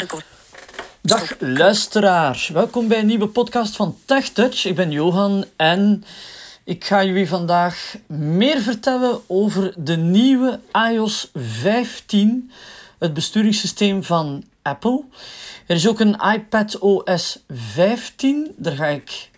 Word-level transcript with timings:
Record. 0.00 0.24
Dag 1.00 1.34
luisteraar, 1.38 2.48
welkom 2.52 2.88
bij 2.88 2.98
een 2.98 3.06
nieuwe 3.06 3.28
podcast 3.28 3.76
van 3.76 3.96
TechTouch. 4.04 4.64
Ik 4.64 4.74
ben 4.74 4.90
Johan 4.90 5.44
en 5.56 6.04
ik 6.64 6.84
ga 6.84 7.04
jullie 7.04 7.28
vandaag 7.28 7.96
meer 8.06 8.60
vertellen 8.60 9.20
over 9.26 9.74
de 9.76 9.96
nieuwe 9.96 10.60
iOS 10.90 11.30
15, 11.34 12.50
het 12.98 13.14
besturingssysteem 13.14 14.04
van 14.04 14.44
Apple. 14.62 15.04
Er 15.66 15.76
is 15.76 15.88
ook 15.88 16.00
een 16.00 16.20
iPad 16.34 16.78
OS 16.78 17.38
15, 17.48 18.54
daar 18.56 18.76
ga 18.76 18.86
ik 18.86 19.30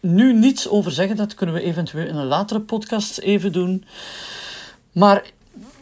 nu 0.00 0.32
niets 0.32 0.68
over 0.68 0.92
zeggen, 0.92 1.16
dat 1.16 1.34
kunnen 1.34 1.54
we 1.54 1.62
eventueel 1.62 2.06
in 2.06 2.16
een 2.16 2.26
latere 2.26 2.60
podcast 2.60 3.18
even 3.18 3.52
doen. 3.52 3.84
Maar 4.92 5.22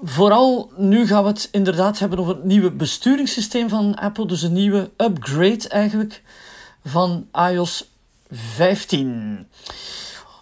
vooral 0.09 0.71
nu 0.77 1.07
gaan 1.07 1.23
we 1.23 1.29
het 1.29 1.49
inderdaad 1.51 1.99
hebben 1.99 2.19
over 2.19 2.35
het 2.35 2.45
nieuwe 2.45 2.71
besturingssysteem 2.71 3.69
van 3.69 3.95
Apple. 3.95 4.27
Dus 4.27 4.43
een 4.43 4.53
nieuwe 4.53 4.91
upgrade 4.97 5.69
eigenlijk 5.69 6.23
van 6.85 7.27
iOS 7.33 7.91
15. 8.31 9.49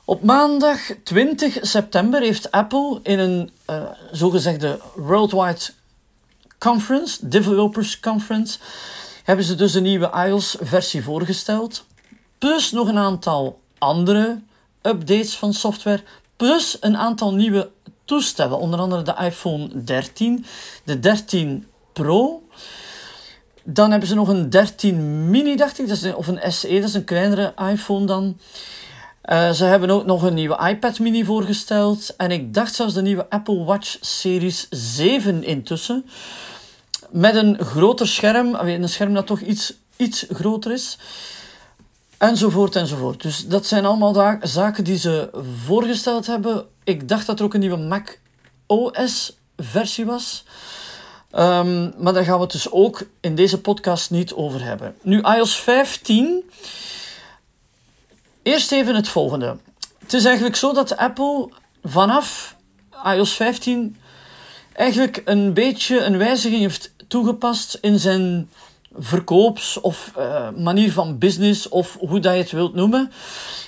Op 0.04 0.22
maandag 0.22 0.78
20 1.04 1.58
september 1.60 2.20
heeft 2.20 2.50
Apple 2.50 3.00
in 3.02 3.18
een 3.18 3.50
uh, 3.70 3.82
zogezegde 4.12 4.80
Worldwide 4.94 5.70
Conference, 6.58 7.28
Developers 7.28 8.00
Conference, 8.00 8.58
hebben 9.24 9.44
ze 9.44 9.54
dus 9.54 9.74
een 9.74 9.82
nieuwe 9.82 10.10
iOS-versie 10.26 11.02
voorgesteld. 11.02 11.84
Plus 12.38 12.70
nog 12.72 12.88
een 12.88 12.98
aantal 12.98 13.60
andere 13.78 14.40
updates 14.82 15.36
van 15.36 15.52
software. 15.52 16.02
Plus 16.36 16.76
een 16.80 16.96
aantal 16.96 17.34
nieuwe 17.34 17.70
toestellen. 18.04 18.58
Onder 18.58 18.80
andere 18.80 19.02
de 19.02 19.14
iPhone 19.20 19.84
13, 19.84 20.44
de 20.84 21.00
13 21.00 21.66
Pro. 21.92 22.42
Dan 23.62 23.90
hebben 23.90 24.08
ze 24.08 24.14
nog 24.14 24.28
een 24.28 24.50
13 24.50 25.30
mini, 25.30 25.56
dacht 25.56 25.78
ik, 25.78 25.88
dat 25.88 26.02
is 26.02 26.14
of 26.14 26.26
een 26.26 26.52
SE, 26.52 26.68
dat 26.68 26.88
is 26.88 26.94
een 26.94 27.04
kleinere 27.04 27.54
iPhone 27.70 28.06
dan. 28.06 28.38
Uh, 29.24 29.50
ze 29.50 29.64
hebben 29.64 29.90
ook 29.90 30.06
nog 30.06 30.22
een 30.22 30.34
nieuwe 30.34 30.68
iPad 30.68 30.98
mini 30.98 31.24
voorgesteld. 31.24 32.14
En 32.16 32.30
ik 32.30 32.54
dacht 32.54 32.74
zelfs 32.74 32.94
de 32.94 33.02
nieuwe 33.02 33.30
Apple 33.30 33.64
Watch 33.64 33.96
Series 34.00 34.66
7 34.70 35.44
intussen. 35.44 36.06
Met 37.10 37.34
een 37.34 37.58
groter 37.58 38.08
scherm, 38.08 38.54
een 38.54 38.88
scherm 38.88 39.14
dat 39.14 39.26
toch 39.26 39.40
iets, 39.40 39.74
iets 39.96 40.26
groter 40.30 40.72
is. 40.72 40.98
Enzovoort, 42.28 42.76
enzovoort. 42.76 43.22
Dus 43.22 43.46
dat 43.46 43.66
zijn 43.66 43.84
allemaal 43.84 44.38
zaken 44.42 44.84
die 44.84 44.98
ze 44.98 45.30
voorgesteld 45.64 46.26
hebben. 46.26 46.66
Ik 46.84 47.08
dacht 47.08 47.26
dat 47.26 47.38
er 47.38 47.44
ook 47.44 47.54
een 47.54 47.60
nieuwe 47.60 47.76
Mac 47.76 48.18
OS 48.66 49.36
versie 49.56 50.04
was. 50.04 50.44
Um, 51.32 51.92
maar 51.98 52.12
daar 52.12 52.24
gaan 52.24 52.36
we 52.36 52.42
het 52.42 52.52
dus 52.52 52.70
ook 52.70 53.06
in 53.20 53.34
deze 53.34 53.60
podcast 53.60 54.10
niet 54.10 54.32
over 54.32 54.64
hebben. 54.64 54.94
Nu, 55.02 55.20
iOS 55.20 55.56
15. 55.56 56.50
Eerst 58.42 58.72
even 58.72 58.94
het 58.94 59.08
volgende. 59.08 59.56
Het 59.98 60.12
is 60.12 60.24
eigenlijk 60.24 60.56
zo 60.56 60.72
dat 60.72 60.96
Apple 60.96 61.48
vanaf 61.82 62.56
iOS 63.04 63.32
15 63.32 63.96
eigenlijk 64.72 65.22
een 65.24 65.52
beetje 65.54 66.00
een 66.00 66.18
wijziging 66.18 66.60
heeft 66.60 66.92
toegepast 67.08 67.78
in 67.80 67.98
zijn 67.98 68.48
verkoops- 68.98 69.80
of 69.80 70.12
uh, 70.18 70.48
manier 70.56 70.92
van 70.92 71.18
business, 71.18 71.68
of 71.68 71.96
hoe 72.00 72.20
dat 72.20 72.32
je 72.32 72.38
het 72.38 72.50
wilt 72.50 72.74
noemen. 72.74 73.12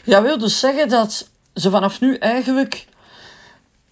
Dat 0.05 0.23
wil 0.23 0.39
dus 0.39 0.59
zeggen 0.59 0.89
dat 0.89 1.29
ze 1.55 1.71
vanaf 1.71 2.01
nu 2.01 2.17
eigenlijk 2.17 2.87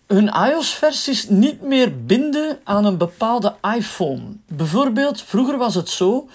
hun 0.07 0.29
iOS-versies 0.29 1.29
niet 1.29 1.63
meer 1.63 2.05
binden 2.05 2.59
aan 2.65 2.85
een 2.85 2.97
bepaalde 2.97 3.55
iPhone. 3.77 4.23
Bijvoorbeeld, 4.47 5.23
vroeger 5.23 5.59
was 5.59 5.75
het 5.75 5.89
zo 5.89 6.29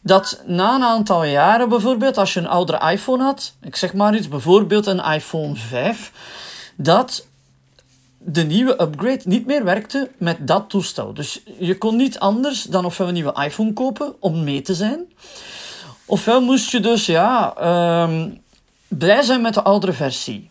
dat 0.00 0.42
na 0.46 0.74
een 0.74 0.82
aantal 0.82 1.24
jaren, 1.24 1.68
bijvoorbeeld, 1.68 2.18
als 2.18 2.34
je 2.34 2.40
een 2.40 2.46
oudere 2.46 2.90
iPhone 2.90 3.22
had, 3.22 3.52
ik 3.60 3.76
zeg 3.76 3.94
maar 3.94 4.14
iets, 4.14 4.28
bijvoorbeeld 4.28 4.86
een 4.86 5.04
iPhone 5.04 5.56
5, 5.56 6.12
dat 6.76 7.26
de 8.26 8.42
nieuwe 8.42 8.82
upgrade 8.82 9.22
niet 9.24 9.46
meer 9.46 9.64
werkte 9.64 10.10
met 10.18 10.46
dat 10.46 10.70
toestel. 10.70 11.14
Dus 11.14 11.42
je 11.58 11.78
kon 11.78 11.96
niet 11.96 12.18
anders 12.18 12.62
dan 12.62 12.84
ofwel 12.84 13.08
een 13.08 13.14
nieuwe 13.14 13.44
iPhone 13.44 13.72
kopen 13.72 14.14
om 14.20 14.44
mee 14.44 14.62
te 14.62 14.74
zijn. 14.74 15.12
Ofwel 16.04 16.40
moest 16.40 16.70
je 16.70 16.80
dus 16.80 17.06
ja, 17.06 17.54
um, 18.02 18.42
blij 18.88 19.22
zijn 19.22 19.40
met 19.40 19.54
de 19.54 19.62
oudere 19.62 19.92
versie. 19.92 20.50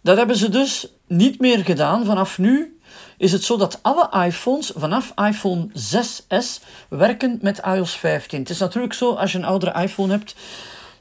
Dat 0.00 0.16
hebben 0.16 0.36
ze 0.36 0.48
dus 0.48 0.88
niet 1.06 1.40
meer 1.40 1.64
gedaan. 1.64 2.04
Vanaf 2.04 2.38
nu 2.38 2.78
is 3.16 3.32
het 3.32 3.44
zo 3.44 3.56
dat 3.56 3.78
alle 3.82 4.24
iPhones 4.24 4.72
vanaf 4.76 5.12
iPhone 5.16 5.68
6S 5.68 6.62
werken 6.88 7.38
met 7.42 7.60
iOS 7.64 7.96
15. 7.96 8.38
Het 8.38 8.50
is 8.50 8.58
natuurlijk 8.58 8.94
zo 8.94 9.14
als 9.14 9.32
je 9.32 9.38
een 9.38 9.44
oudere 9.44 9.82
iPhone 9.82 10.12
hebt, 10.12 10.34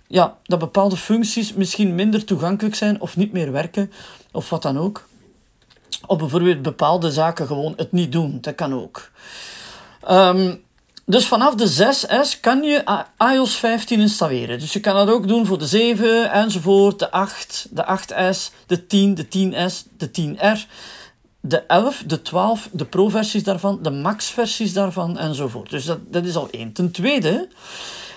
ja, 0.08 0.38
dat 0.44 0.60
bepaalde 0.60 0.98
functies 0.98 1.54
misschien 1.54 1.96
minder 1.96 2.26
toegankelijk 2.26 2.76
zijn 2.76 3.02
of 3.02 3.18
niet 3.18 3.32
meer 3.32 3.52
werken 3.52 3.92
of 4.32 4.50
wat 4.50 4.62
dan 4.62 4.78
ook. 4.78 5.08
Of 6.08 6.18
bijvoorbeeld 6.18 6.62
bepaalde 6.62 7.12
zaken 7.12 7.48
gewoon 7.48 7.74
het 7.76 7.92
niet 7.92 8.12
doen. 8.12 8.38
Dat 8.42 8.56
kan 8.56 8.74
ook. 8.74 9.10
Um, 10.10 10.64
dus 11.06 11.28
vanaf 11.28 11.56
de 11.56 11.94
6S 11.94 12.40
kan 12.40 12.64
je 12.64 13.04
iOS 13.34 13.56
15 13.56 14.00
installeren. 14.00 14.60
Dus 14.60 14.74
je 14.74 14.80
kan 14.80 14.96
dat 14.96 15.10
ook 15.10 15.28
doen 15.28 15.46
voor 15.46 15.58
de 15.58 15.68
7 15.68 16.32
enzovoort, 16.32 17.00
de 17.00 17.12
8, 17.12 17.68
de 17.72 18.00
8S, 18.00 18.52
de 18.68 18.88
10, 18.88 19.16
de 19.16 19.26
10S, 19.26 19.98
de 19.98 20.10
10R, 20.10 20.60
de 21.40 21.62
11, 21.62 22.04
de 22.08 22.22
12, 22.22 22.70
de 22.72 22.86
Pro-versies 22.86 23.44
daarvan, 23.44 23.80
de 23.82 23.92
Max-versies 23.92 24.74
daarvan 24.74 25.18
enzovoort. 25.18 25.70
Dus 25.70 25.86
dat, 25.86 26.00
dat 26.12 26.26
is 26.26 26.36
al 26.36 26.48
één. 26.52 26.72
Ten 26.72 26.92
tweede 26.92 27.48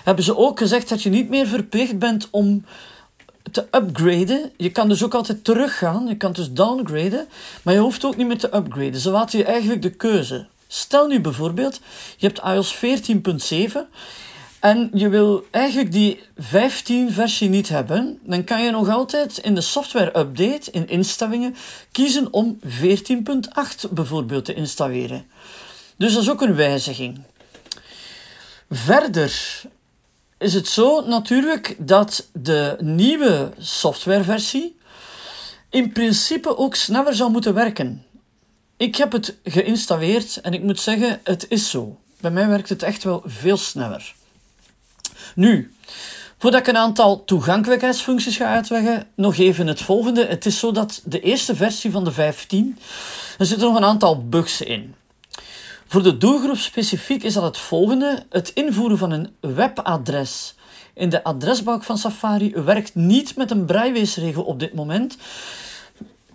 hebben 0.03 0.23
ze 0.23 0.37
ook 0.37 0.59
gezegd 0.59 0.89
dat 0.89 1.03
je 1.03 1.09
niet 1.09 1.29
meer 1.29 1.47
verplicht 1.47 1.99
bent 1.99 2.27
om 2.31 2.65
te 3.51 3.67
upgraden. 3.71 4.51
Je 4.57 4.71
kan 4.71 4.89
dus 4.89 5.03
ook 5.03 5.13
altijd 5.13 5.43
teruggaan. 5.43 6.07
Je 6.07 6.17
kan 6.17 6.31
dus 6.31 6.51
downgraden. 6.51 7.27
Maar 7.63 7.73
je 7.73 7.79
hoeft 7.79 8.05
ook 8.05 8.15
niet 8.15 8.27
meer 8.27 8.37
te 8.37 8.55
upgraden. 8.55 8.99
Ze 8.99 9.09
laten 9.09 9.39
je 9.39 9.45
eigenlijk 9.45 9.81
de 9.81 9.91
keuze. 9.91 10.47
Stel 10.71 11.07
nu 11.07 11.21
bijvoorbeeld, 11.21 11.79
je 12.17 12.27
hebt 12.27 12.41
iOS 12.45 12.75
14.7 12.75 12.81
en 14.59 14.89
je 14.93 15.09
wil 15.09 15.47
eigenlijk 15.51 15.91
die 15.91 16.23
15 16.37 17.11
versie 17.11 17.49
niet 17.49 17.69
hebben, 17.69 18.19
dan 18.23 18.43
kan 18.43 18.63
je 18.63 18.71
nog 18.71 18.89
altijd 18.89 19.37
in 19.37 19.55
de 19.55 19.61
software 19.61 20.19
update, 20.19 20.71
in 20.71 20.87
instellingen, 20.87 21.55
kiezen 21.91 22.33
om 22.33 22.59
14.8 22.65 23.89
bijvoorbeeld 23.91 24.45
te 24.45 24.53
installeren. 24.53 25.25
Dus 25.95 26.13
dat 26.13 26.21
is 26.21 26.29
ook 26.29 26.41
een 26.41 26.55
wijziging. 26.55 27.21
Verder 28.69 29.61
is 30.39 30.53
het 30.53 30.67
zo 30.67 31.01
natuurlijk 31.07 31.75
dat 31.77 32.29
de 32.33 32.75
nieuwe 32.79 33.51
softwareversie 33.57 34.77
in 35.69 35.91
principe 35.91 36.57
ook 36.57 36.75
sneller 36.75 37.15
zou 37.15 37.31
moeten 37.31 37.53
werken. 37.53 38.05
Ik 38.77 38.95
heb 38.95 39.11
het 39.11 39.37
geïnstalleerd 39.43 40.41
en 40.41 40.53
ik 40.53 40.63
moet 40.63 40.79
zeggen, 40.79 41.19
het 41.23 41.45
is 41.49 41.69
zo. 41.69 41.99
Bij 42.21 42.31
mij 42.31 42.47
werkt 42.47 42.69
het 42.69 42.83
echt 42.83 43.03
wel 43.03 43.21
veel 43.25 43.57
sneller. 43.57 44.15
Nu, 45.35 45.73
voordat 46.37 46.59
ik 46.59 46.67
een 46.67 46.77
aantal 46.77 47.23
toegankelijkheidsfuncties 47.23 48.37
ga 48.37 48.45
uitleggen, 48.45 49.07
nog 49.15 49.37
even 49.37 49.67
het 49.67 49.81
volgende. 49.81 50.25
Het 50.25 50.45
is 50.45 50.59
zo 50.59 50.71
dat 50.71 51.01
de 51.03 51.19
eerste 51.19 51.55
versie 51.55 51.91
van 51.91 52.03
de 52.03 52.11
15, 52.11 52.79
er 53.37 53.45
zitten 53.45 53.67
nog 53.67 53.77
een 53.77 53.85
aantal 53.85 54.27
bugs 54.27 54.61
in. 54.61 54.95
Voor 55.89 56.03
de 56.03 56.17
doelgroep 56.17 56.57
specifiek 56.57 57.23
is 57.23 57.33
dat 57.33 57.43
het 57.43 57.57
volgende. 57.57 58.25
Het 58.29 58.49
invoeren 58.49 58.97
van 58.97 59.11
een 59.11 59.35
webadres 59.39 60.55
in 60.93 61.09
de 61.09 61.23
adresbalk 61.23 61.83
van 61.83 61.97
Safari 61.97 62.53
werkt 62.55 62.95
niet 62.95 63.35
met 63.35 63.51
een 63.51 63.65
brailleweesregel 63.65 64.43
op 64.43 64.59
dit 64.59 64.73
moment. 64.73 65.17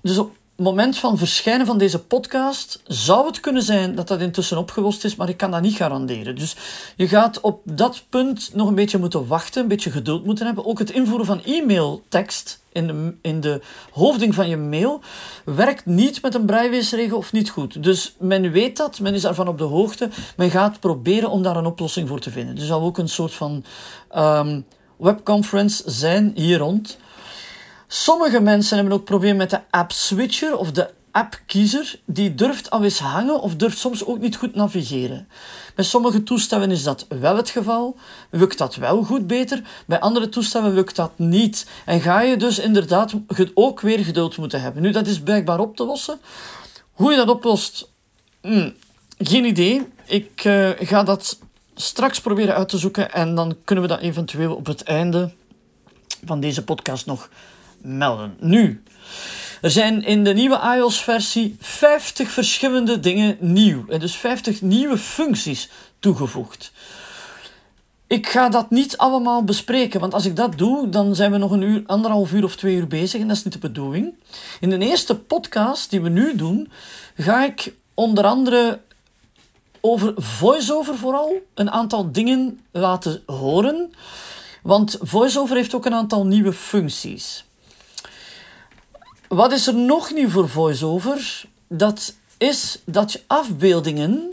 Dus 0.03 0.19
op 0.19 0.37
moment 0.57 0.99
van 0.99 1.19
verschijnen 1.19 1.67
van 1.67 1.79
deze 1.79 1.99
podcast 1.99 2.81
zou 2.87 3.27
het 3.27 3.41
kunnen 3.41 3.63
zijn 3.63 3.95
dat 3.95 4.09
dat 4.09 4.21
intussen 4.21 4.59
opgelost 4.59 5.05
is, 5.05 5.17
maar 5.17 5.29
ik 5.29 5.37
kan 5.37 5.51
dat 5.51 5.63
niet 5.63 5.77
garanderen. 5.77 6.37
Dus 6.37 6.57
je 6.97 7.09
gaat 7.09 7.41
op 7.41 7.61
dat 7.65 8.05
punt 8.09 8.51
nog 8.55 8.69
een 8.69 8.75
beetje 8.75 8.99
moeten 8.99 9.27
wachten, 9.27 9.63
een 9.63 9.69
beetje 9.69 9.91
geduld 9.91 10.25
moeten 10.25 10.47
hebben. 10.47 10.67
Ook 10.67 10.79
het 10.79 10.91
invoeren 10.91 11.27
van 11.27 11.41
e-mailtekst 11.45 12.63
in 12.73 12.87
de, 12.87 13.15
in 13.23 13.41
de 13.41 13.61
hoofding 13.91 14.35
van 14.35 14.49
je 14.49 14.57
mail 14.57 15.01
werkt 15.45 15.87
niet 15.87 16.23
met 16.23 16.35
een 16.35 16.45
brailleweesregel 16.45 17.17
of 17.17 17.33
niet 17.33 17.51
goed. 17.51 17.83
Dus 17.83 18.15
men 18.19 18.51
weet 18.51 18.77
dat, 18.77 19.01
men 19.01 19.15
is 19.15 19.23
daarvan 19.23 19.49
op 19.49 19.59
de 19.59 19.65
hoogte. 19.65 20.09
Men 20.37 20.51
gaat 20.51 20.81
proberen 20.81 21.31
om 21.31 21.43
daar 21.43 21.57
een 21.57 21.67
oplossing 21.67 22.09
voor 22.09 22.21
te 22.21 22.31
vinden. 22.31 22.55
Dus 22.55 22.67
zal 22.67 22.83
ook 22.83 22.99
een 22.99 23.09
soort 23.09 23.35
van 23.35 23.65
um, 24.17 24.65
webconference 24.97 25.83
zijn 25.87 26.33
hier 26.35 26.59
rond. 26.59 26.99
Sommige 27.87 28.41
mensen 28.41 28.77
hebben 28.77 28.95
ook 28.95 29.05
problemen 29.05 29.37
met 29.37 29.51
de 29.51 29.61
app 29.71 29.93
switcher 29.93 30.57
of 30.57 30.73
de 30.73 30.91
app-kiezer. 31.11 32.01
Die 32.05 32.35
durft 32.35 32.71
al 32.71 32.85
eens 32.85 32.99
hangen 32.99 33.41
of 33.41 33.57
durft 33.57 33.79
soms 33.79 34.05
ook 34.05 34.19
niet 34.19 34.37
goed 34.37 34.55
navigeren. 34.55 35.29
Bij 35.75 35.85
sommige 35.85 36.23
toestellen 36.23 36.71
is 36.71 36.83
dat 36.83 37.07
wel 37.09 37.37
het 37.37 37.51
geval. 37.51 37.97
Lukt 38.31 38.59
dat 38.59 38.75
wel 38.75 39.03
goed 39.03 39.27
beter. 39.27 39.63
Bij 39.87 40.01
andere 40.01 40.29
toestellen 40.29 40.75
lukt 40.75 40.97
dat 40.97 41.13
niet. 41.17 41.67
En 41.85 42.01
ga 42.01 42.21
je 42.21 42.37
dus 42.37 42.59
inderdaad 42.59 43.15
ook 43.55 43.81
weer 43.81 43.99
geduld 43.99 44.37
moeten 44.37 44.61
hebben. 44.61 44.83
Nu, 44.83 44.91
dat 44.91 45.07
is 45.07 45.21
blijkbaar 45.21 45.61
op 45.61 45.77
te 45.77 45.85
lossen. 45.85 46.21
Hoe 46.93 47.11
je 47.11 47.17
dat 47.17 47.29
oplost, 47.29 47.91
hmm, 48.41 48.75
geen 49.19 49.45
idee. 49.45 49.87
Ik 50.05 50.45
uh, 50.45 50.71
ga 50.79 51.03
dat 51.03 51.39
straks 51.75 52.21
proberen 52.21 52.55
uit 52.55 52.69
te 52.69 52.79
zoeken 52.79 53.13
en 53.13 53.35
dan 53.35 53.57
kunnen 53.65 53.85
we 53.85 53.91
dat 53.91 54.01
eventueel 54.01 54.55
op 54.55 54.67
het 54.67 54.83
einde 54.83 55.33
van 56.25 56.41
deze 56.41 56.65
podcast 56.65 57.07
nog 57.07 57.29
melden. 57.85 58.37
Nu, 58.41 58.83
er 59.61 59.71
zijn 59.71 60.05
in 60.05 60.25
de 60.25 60.33
nieuwe 60.33 60.61
iOS-versie 60.77 61.57
50 61.61 62.31
verschillende 62.31 63.01
dingen 63.01 63.37
nieuw. 63.41 63.85
En 63.89 64.01
dus 64.01 64.17
50 64.17 64.61
nieuwe 64.61 64.99
functies 64.99 65.71
toegevoegd. 65.99 66.73
Ik 68.07 68.27
ga 68.27 68.49
dat 68.49 68.71
niet 68.71 68.97
allemaal 68.97 69.45
bespreken, 69.45 70.01
want 70.01 70.15
als 70.15 70.25
ik 70.25 70.37
dat 70.37 70.59
doe, 70.59 70.89
dan 70.89 71.15
zijn 71.15 71.31
we 71.31 71.39
nog 71.39 71.51
een 71.51 71.63
uur, 71.63 71.83
anderhalf 71.87 72.33
uur 72.33 72.45
of 72.45 72.57
twee 72.57 72.77
uur 72.77 72.87
bezig 72.87 73.21
en 73.21 73.29
dat 73.29 73.37
is 73.37 73.45
niet 73.45 73.53
de 73.53 73.59
bedoeling. 73.59 74.15
In 74.61 74.71
de 74.71 74.79
eerste 74.79 75.19
podcast 75.19 75.91
die 75.91 76.01
we 76.01 76.09
nu 76.09 76.37
doen, 76.37 76.71
ga 77.17 77.45
ik 77.45 77.75
onder 77.95 78.25
andere 78.25 78.81
over 79.81 80.13
voiceover 80.17 80.97
vooral 80.97 81.33
een 81.55 81.71
aantal 81.71 82.13
dingen 82.13 82.61
laten 82.71 83.23
horen. 83.27 83.93
Want 84.63 84.99
voiceover 85.01 85.57
heeft 85.57 85.75
ook 85.75 85.87
een 85.87 85.95
aantal 85.95 86.27
nieuwe 86.27 86.53
functies. 86.53 87.45
Wat 89.35 89.53
is 89.53 89.67
er 89.67 89.75
nog 89.75 90.13
nieuw 90.13 90.29
voor 90.29 90.49
voiceover? 90.49 91.45
Dat 91.69 92.15
is 92.39 92.79
dat 92.85 93.13
je 93.13 93.21
afbeeldingen, 93.27 94.33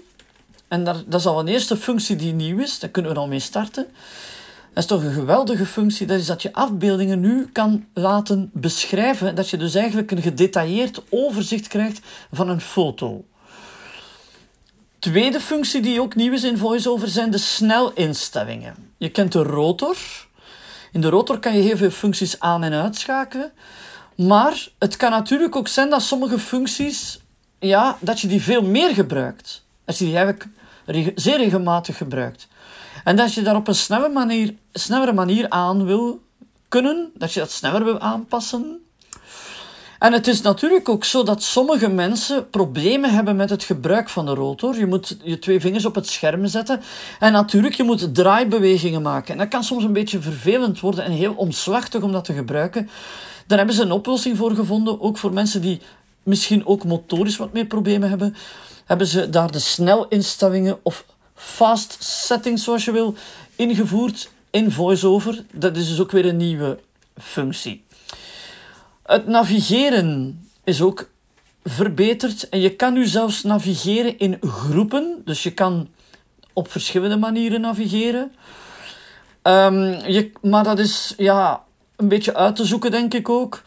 en 0.67 0.83
daar, 0.83 0.95
dat 1.05 1.19
is 1.19 1.25
al 1.25 1.39
een 1.39 1.47
eerste 1.47 1.77
functie 1.77 2.15
die 2.15 2.33
nieuw 2.33 2.59
is, 2.59 2.79
daar 2.79 2.89
kunnen 2.89 3.13
we 3.13 3.17
al 3.17 3.27
mee 3.27 3.39
starten. 3.39 3.85
Dat 4.73 4.83
is 4.83 4.85
toch 4.85 5.03
een 5.03 5.13
geweldige 5.13 5.65
functie, 5.65 6.07
dat 6.07 6.19
is 6.19 6.25
dat 6.25 6.41
je 6.41 6.53
afbeeldingen 6.53 7.19
nu 7.19 7.49
kan 7.51 7.85
laten 7.93 8.49
beschrijven. 8.53 9.35
Dat 9.35 9.49
je 9.49 9.57
dus 9.57 9.75
eigenlijk 9.75 10.11
een 10.11 10.21
gedetailleerd 10.21 11.01
overzicht 11.09 11.67
krijgt 11.67 11.99
van 12.31 12.49
een 12.49 12.61
foto. 12.61 13.25
Tweede 14.99 15.39
functie 15.39 15.81
die 15.81 16.01
ook 16.01 16.15
nieuw 16.15 16.33
is 16.33 16.43
in 16.43 16.57
VoiceOver 16.57 17.07
zijn 17.07 17.31
de 17.31 17.37
snelinstellingen. 17.37 18.75
Je 18.97 19.09
kent 19.09 19.31
de 19.31 19.43
rotor. 19.43 19.97
In 20.91 21.01
de 21.01 21.09
rotor 21.09 21.39
kan 21.39 21.55
je 21.55 21.61
heel 21.61 21.77
veel 21.77 21.91
functies 21.91 22.39
aan- 22.39 22.63
en 22.63 22.73
uitschakelen. 22.73 23.51
Maar 24.15 24.67
het 24.79 24.97
kan 24.97 25.11
natuurlijk 25.11 25.55
ook 25.55 25.67
zijn 25.67 25.89
dat 25.89 26.01
sommige 26.01 26.39
functies, 26.39 27.19
ja, 27.59 27.97
dat 27.99 28.19
je 28.19 28.27
die 28.27 28.41
veel 28.41 28.61
meer 28.61 28.93
gebruikt. 28.93 29.65
Dat 29.85 29.97
je 29.97 30.05
die 30.05 30.15
eigenlijk 30.15 30.47
zeer 31.15 31.37
regelmatig 31.37 31.97
gebruikt. 31.97 32.47
En 33.03 33.15
dat 33.15 33.33
je 33.33 33.41
daar 33.41 33.55
op 33.55 33.67
een 33.67 33.75
snelle 33.75 34.09
manier, 34.09 34.55
snellere 34.73 35.13
manier 35.13 35.49
aan 35.49 35.85
wil 35.85 36.21
kunnen, 36.67 37.11
dat 37.15 37.33
je 37.33 37.39
dat 37.39 37.51
sneller 37.51 37.83
wil 37.83 37.99
aanpassen. 37.99 38.79
En 40.01 40.13
het 40.13 40.27
is 40.27 40.41
natuurlijk 40.41 40.89
ook 40.89 41.03
zo 41.03 41.23
dat 41.23 41.43
sommige 41.43 41.89
mensen 41.89 42.49
problemen 42.49 43.13
hebben 43.13 43.35
met 43.35 43.49
het 43.49 43.63
gebruik 43.63 44.09
van 44.09 44.25
de 44.25 44.33
rotor. 44.33 44.77
Je 44.77 44.85
moet 44.85 45.17
je 45.23 45.39
twee 45.39 45.59
vingers 45.59 45.85
op 45.85 45.95
het 45.95 46.07
scherm 46.07 46.47
zetten. 46.47 46.81
En 47.19 47.31
natuurlijk, 47.31 47.73
je 47.73 47.83
moet 47.83 48.15
draaibewegingen 48.15 49.01
maken. 49.01 49.31
En 49.33 49.37
dat 49.37 49.47
kan 49.47 49.63
soms 49.63 49.83
een 49.83 49.93
beetje 49.93 50.21
vervelend 50.21 50.79
worden 50.79 51.03
en 51.03 51.11
heel 51.11 51.33
omslachtig 51.33 52.01
om 52.01 52.11
dat 52.11 52.25
te 52.25 52.33
gebruiken. 52.33 52.89
Daar 53.47 53.57
hebben 53.57 53.75
ze 53.75 53.81
een 53.81 53.91
oplossing 53.91 54.37
voor 54.37 54.51
gevonden. 54.51 55.01
Ook 55.01 55.17
voor 55.17 55.33
mensen 55.33 55.61
die 55.61 55.81
misschien 56.23 56.65
ook 56.65 56.83
motorisch 56.83 57.37
wat 57.37 57.53
meer 57.53 57.65
problemen 57.65 58.09
hebben. 58.09 58.35
Hebben 58.85 59.07
ze 59.07 59.29
daar 59.29 59.51
de 59.51 59.59
snelinstellingen 59.59 60.79
of 60.83 61.05
fast 61.35 61.95
settings, 61.99 62.63
zoals 62.63 62.85
je 62.85 62.91
wil, 62.91 63.15
ingevoerd 63.55 64.29
in 64.51 64.71
VoiceOver. 64.71 65.43
Dat 65.51 65.77
is 65.77 65.87
dus 65.89 65.99
ook 65.99 66.11
weer 66.11 66.25
een 66.25 66.37
nieuwe 66.37 66.79
functie. 67.17 67.83
Het 69.11 69.27
navigeren 69.27 70.39
is 70.63 70.81
ook 70.81 71.09
verbeterd. 71.63 72.49
En 72.49 72.59
je 72.59 72.75
kan 72.75 72.93
nu 72.93 73.05
zelfs 73.05 73.43
navigeren 73.43 74.19
in 74.19 74.37
groepen. 74.41 75.21
Dus 75.25 75.43
je 75.43 75.51
kan 75.51 75.87
op 76.53 76.71
verschillende 76.71 77.17
manieren 77.17 77.61
navigeren. 77.61 78.31
Um, 79.43 79.83
je, 80.07 80.31
maar 80.41 80.63
dat 80.63 80.79
is 80.79 81.13
ja, 81.17 81.63
een 81.95 82.07
beetje 82.07 82.35
uit 82.35 82.55
te 82.55 82.65
zoeken, 82.65 82.91
denk 82.91 83.13
ik 83.13 83.29
ook. 83.29 83.61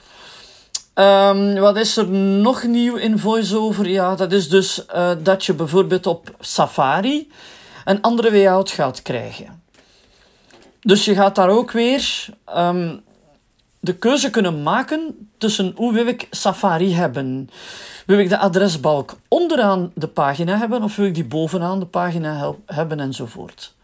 Um, 0.94 1.54
wat 1.54 1.76
is 1.76 1.96
er 1.96 2.08
nog 2.08 2.62
nieuw 2.62 2.96
in 2.96 3.18
VoiceOver? 3.18 3.88
Ja, 3.88 4.14
dat 4.14 4.32
is 4.32 4.48
dus 4.48 4.84
uh, 4.94 5.10
dat 5.22 5.44
je 5.44 5.54
bijvoorbeeld 5.54 6.06
op 6.06 6.34
Safari 6.40 7.30
een 7.84 8.00
andere 8.00 8.30
layout 8.30 8.70
gaat 8.70 9.02
krijgen. 9.02 9.62
Dus 10.80 11.04
je 11.04 11.14
gaat 11.14 11.34
daar 11.34 11.48
ook 11.48 11.70
weer 11.70 12.26
um, 12.56 13.03
de 13.84 13.94
keuze 13.94 14.30
kunnen 14.30 14.62
maken 14.62 15.28
tussen 15.38 15.72
hoe 15.76 15.92
wil 15.92 16.06
ik 16.06 16.26
Safari 16.30 16.94
hebben. 16.94 17.50
Wil 18.06 18.18
ik 18.18 18.28
de 18.28 18.38
adresbalk 18.38 19.16
onderaan 19.28 19.92
de 19.94 20.08
pagina 20.08 20.58
hebben 20.58 20.82
of 20.82 20.96
wil 20.96 21.06
ik 21.06 21.14
die 21.14 21.24
bovenaan 21.24 21.78
de 21.78 21.86
pagina 21.86 22.54
hebben 22.66 23.00
enzovoort. 23.00 23.74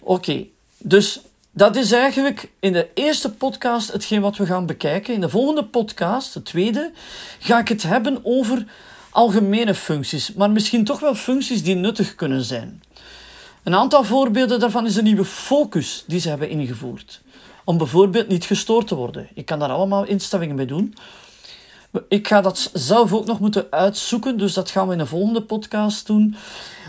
Oké, 0.00 0.46
dus 0.78 1.20
dat 1.50 1.76
is 1.76 1.92
eigenlijk 1.92 2.50
in 2.60 2.72
de 2.72 2.88
eerste 2.94 3.32
podcast 3.32 3.92
hetgeen 3.92 4.20
wat 4.20 4.36
we 4.36 4.46
gaan 4.46 4.66
bekijken. 4.66 5.14
In 5.14 5.20
de 5.20 5.28
volgende 5.28 5.64
podcast, 5.64 6.32
de 6.32 6.42
tweede, 6.42 6.90
ga 7.38 7.58
ik 7.58 7.68
het 7.68 7.82
hebben 7.82 8.20
over 8.22 8.66
algemene 9.10 9.74
functies, 9.74 10.32
maar 10.32 10.50
misschien 10.50 10.84
toch 10.84 11.00
wel 11.00 11.14
functies 11.14 11.62
die 11.62 11.74
nuttig 11.74 12.14
kunnen 12.14 12.44
zijn. 12.44 12.82
Een 13.62 13.74
aantal 13.74 14.04
voorbeelden 14.04 14.60
daarvan 14.60 14.86
is 14.86 14.94
de 14.94 15.02
nieuwe 15.02 15.24
focus 15.24 16.04
die 16.06 16.20
ze 16.20 16.28
hebben 16.28 16.48
ingevoerd 16.48 17.24
om 17.66 17.78
bijvoorbeeld 17.78 18.28
niet 18.28 18.44
gestoord 18.44 18.86
te 18.86 18.94
worden. 18.94 19.28
Je 19.34 19.42
kan 19.42 19.58
daar 19.58 19.70
allemaal 19.70 20.04
instellingen 20.04 20.56
mee 20.56 20.66
doen. 20.66 20.94
Ik 22.08 22.28
ga 22.28 22.40
dat 22.40 22.70
zelf 22.72 23.12
ook 23.12 23.26
nog 23.26 23.40
moeten 23.40 23.66
uitzoeken, 23.70 24.38
dus 24.38 24.54
dat 24.54 24.70
gaan 24.70 24.86
we 24.86 24.92
in 24.92 24.98
de 24.98 25.06
volgende 25.06 25.42
podcast 25.42 26.06
doen. 26.06 26.36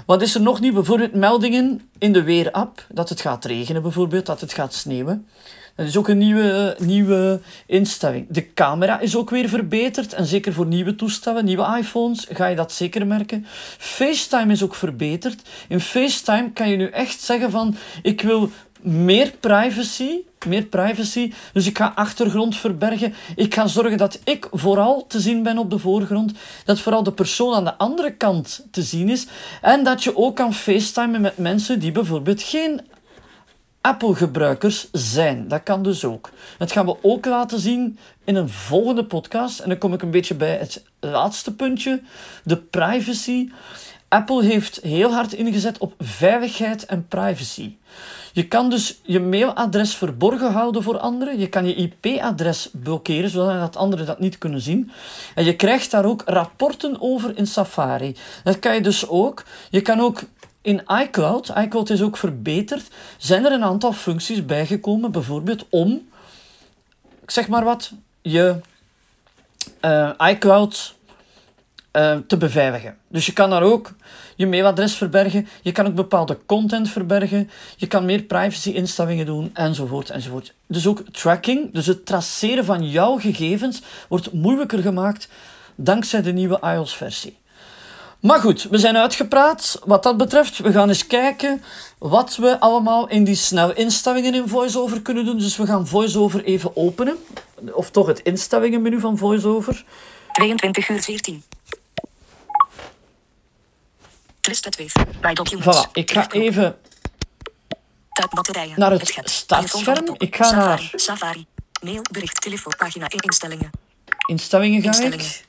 Wat 0.06 0.22
is 0.22 0.36
er 0.36 0.42
nog 0.42 0.60
niet? 0.60 0.74
Bijvoorbeeld 0.74 1.14
meldingen 1.14 1.90
in 1.98 2.14
de 2.14 2.24
weerapp, 2.24 2.86
dat 2.90 3.10
het 3.10 3.22
gaat 3.22 3.46
regenen 3.46 3.82
bijvoorbeeld, 3.82 4.26
dat 4.26 4.42
het 4.42 4.54
gaat 4.54 4.74
sneeuwen. 4.74 5.28
Dat 5.78 5.88
is 5.88 5.98
ook 5.98 6.08
een 6.08 6.18
nieuwe, 6.18 6.76
nieuwe 6.80 7.40
instelling. 7.66 8.26
De 8.30 8.54
camera 8.54 9.00
is 9.00 9.16
ook 9.16 9.30
weer 9.30 9.50
verbeterd. 9.50 10.14
En 10.14 10.26
zeker 10.26 10.54
voor 10.54 10.66
nieuwe 10.66 10.96
toestellen, 10.96 11.46
nieuwe 11.46 11.78
iPhones, 11.78 12.28
ga 12.30 12.48
je 12.48 12.56
dat 12.56 12.72
zeker 12.72 13.08
merken. 13.08 13.46
FaceTime 13.78 14.52
is 14.52 14.64
ook 14.64 14.76
verbeterd. 14.76 15.42
In 15.68 15.80
FaceTime 15.80 16.52
kan 16.52 16.70
je 16.70 16.78
nu 16.78 16.90
echt 16.90 17.22
zeggen 17.22 17.52
van... 17.52 17.76
Ik 18.02 18.22
wil 18.22 18.50
meer 18.82 19.34
privacy. 19.40 20.10
Meer 20.48 20.64
privacy. 20.64 21.34
Dus 21.54 21.68
ik 21.68 21.78
ga 21.78 21.92
achtergrond 21.96 22.58
verbergen. 22.58 23.14
Ik 23.36 23.54
ga 23.54 23.68
zorgen 23.68 23.98
dat 23.98 24.20
ik 24.24 24.48
vooral 24.52 25.08
te 25.08 25.20
zien 25.20 25.44
ben 25.44 25.58
op 25.58 25.70
de 25.70 25.80
voorgrond. 25.80 26.32
Dat 26.66 26.80
vooral 26.80 27.04
de 27.04 27.12
persoon 27.12 27.54
aan 27.54 27.64
de 27.64 27.78
andere 27.78 28.14
kant 28.14 28.66
te 28.72 28.82
zien 28.82 29.10
is. 29.10 29.28
En 29.62 29.84
dat 29.84 30.04
je 30.04 30.18
ook 30.18 30.36
kan 30.36 30.54
facetimen 30.54 31.22
met 31.22 31.38
mensen 31.38 31.80
die 31.80 31.92
bijvoorbeeld 31.92 32.42
geen 32.42 32.82
Apple-gebruikers 33.88 34.88
zijn. 34.92 35.48
Dat 35.48 35.64
kan 35.64 35.84
dus 35.84 36.06
ook. 36.06 36.30
Dat 36.58 36.72
gaan 36.72 36.86
we 36.86 36.98
ook 37.02 37.26
laten 37.26 37.60
zien 37.60 37.98
in 38.24 38.36
een 38.36 38.50
volgende 38.50 39.06
podcast. 39.06 39.60
En 39.60 39.70
dan 39.70 39.78
kom 39.78 39.94
ik 39.94 40.02
een 40.02 40.12
beetje 40.12 40.36
bij 40.36 40.58
het 40.58 40.84
laatste 41.00 41.56
puntje: 41.56 42.02
de 42.44 42.58
privacy. 42.58 43.50
Apple 44.08 44.44
heeft 44.44 44.80
heel 44.82 45.14
hard 45.14 45.34
ingezet 45.34 45.78
op 45.78 45.94
veiligheid 46.00 46.86
en 46.86 47.08
privacy. 47.08 47.76
Je 48.34 48.48
kan 48.48 48.70
dus 48.70 49.00
je 49.04 49.20
mailadres 49.20 49.96
verborgen 49.96 50.52
houden 50.52 50.84
voor 50.84 50.98
anderen. 50.98 51.40
Je 51.40 51.50
kan 51.50 51.66
je 51.66 51.76
IP-adres 51.76 52.70
blokkeren, 52.74 53.30
zodat 53.30 53.76
anderen 53.76 54.06
dat 54.06 54.20
niet 54.20 54.38
kunnen 54.38 54.62
zien. 54.62 54.92
En 55.36 55.46
je 55.46 55.56
krijgt 55.56 55.92
daar 55.92 56.06
ook 56.06 56.22
rapporten 56.26 57.02
over 57.02 57.38
in 57.38 57.48
Safari. 57.48 58.16
Dat 58.44 58.60
kan 58.60 58.74
je 58.74 58.82
dus 58.82 59.08
ook. 59.08 59.44
Je 59.70 59.82
kan 59.82 60.00
ook 60.00 60.22
in 60.68 60.82
iCloud, 60.88 61.54
iCloud 61.58 61.90
is 61.90 62.02
ook 62.02 62.18
verbeterd, 62.18 62.88
zijn 63.18 63.46
er 63.46 63.52
een 63.52 63.64
aantal 63.64 63.94
functies 63.94 64.46
bijgekomen, 64.46 65.12
bijvoorbeeld 65.12 65.66
om, 65.70 66.08
ik 67.22 67.32
zeg 67.32 67.48
maar 67.48 67.64
wat, 67.64 67.92
je 68.22 68.56
uh, 69.82 70.12
iCloud 70.18 70.96
uh, 71.94 72.18
te 72.28 72.38
beveiligen. 72.38 72.98
Dus 73.08 73.26
je 73.26 73.34
kan 73.34 73.50
daar 73.50 73.64
ook 73.64 73.94
je 74.36 74.48
mailadres 74.48 74.96
verbergen, 74.96 75.48
je 75.62 75.72
kan 75.72 75.88
ook 75.88 75.96
bepaalde 75.96 76.38
content 76.46 76.90
verbergen, 76.90 77.50
je 77.76 77.88
kan 77.88 78.06
meer 78.06 78.22
privacy-instellingen 78.22 79.26
doen, 79.26 79.50
enzovoort, 79.54 80.10
enzovoort. 80.10 80.54
Dus 80.66 80.88
ook 80.88 81.04
tracking, 81.12 81.74
dus 81.74 81.86
het 81.86 82.06
traceren 82.06 82.66
van 82.66 82.90
jouw 82.90 83.18
gegevens, 83.18 83.82
wordt 84.10 84.34
moeilijker 84.34 84.80
gemaakt 84.80 85.30
dankzij 85.76 86.22
de 86.22 86.34
nieuwe 86.34 86.60
iOS-versie. 86.62 87.38
Maar 88.20 88.40
goed, 88.40 88.64
we 88.64 88.78
zijn 88.78 88.98
uitgepraat 88.98 89.80
wat 89.86 90.04
dat 90.04 90.18
betreft. 90.18 90.58
We 90.58 90.72
gaan 90.72 90.88
eens 90.90 91.08
kijken 91.08 91.64
wat 91.98 92.36
we 92.36 92.60
allemaal 92.60 93.10
in 93.10 93.24
die 93.24 93.36
snel 93.36 93.74
instellingen 93.74 94.34
in 94.34 94.48
VoiceOver 94.48 95.02
kunnen 95.02 95.26
doen. 95.26 95.38
Dus 95.38 95.58
we 95.58 95.66
gaan 95.66 95.88
VoiceOver 95.88 96.44
even 96.44 96.76
openen. 96.76 97.18
Of 97.72 97.90
toch 97.90 98.08
het 98.08 98.20
instellingenmenu 98.20 99.00
van 99.00 99.18
VoiceOver. 99.18 99.86
22 100.32 100.90
uur 100.90 101.02
14. 101.02 101.44
Twisted 104.42 104.76
with. 104.76 104.94
Bij 105.22 105.34
documents. 105.34 105.88
Voilà, 105.88 105.92
ik 105.92 106.12
ga 106.12 106.30
even 106.30 106.78
naar 108.76 108.92
het 108.92 109.22
startscherm. 109.24 110.16
Ik 110.18 110.36
ga 110.36 110.52
naar 110.52 110.92
Safari. 110.96 111.46
Mail, 111.82 112.02
bericht, 112.12 112.42
telefoon, 112.42 112.74
pagina, 112.78 113.10
instellingen. 113.10 113.70
Instellingen 114.28 114.82
ga 114.82 115.02
ik. 115.02 115.46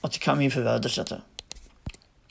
Want 0.00 0.14
ik 0.14 0.24
ga 0.24 0.32
hem 0.32 0.40
even 0.40 0.62
verder 0.62 0.90
zetten. 0.90 1.24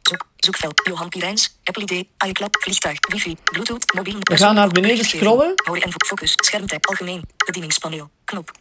Zoek, 0.02 0.28
Zoekveld. 0.38 0.82
Johan 0.88 1.10
Pirijns. 1.10 1.58
Apple 1.64 1.84
ID. 1.84 2.06
iCloud. 2.28 2.58
Vliegtuig. 2.64 2.98
Wifi. 3.12 3.38
Bluetooth. 3.44 3.94
Mobiel. 3.94 4.18
We 4.20 4.38
gaan 4.38 4.56
naar 4.56 4.70
beneden 4.70 5.06
scrollen. 5.06 5.54
Hoor 5.66 5.78
en 5.78 5.92
focus. 6.06 6.34
Schermtijd. 6.36 6.88
Algemeen. 6.88 7.24
Bedieningspaneel. 7.46 8.10
Knop. 8.26 8.52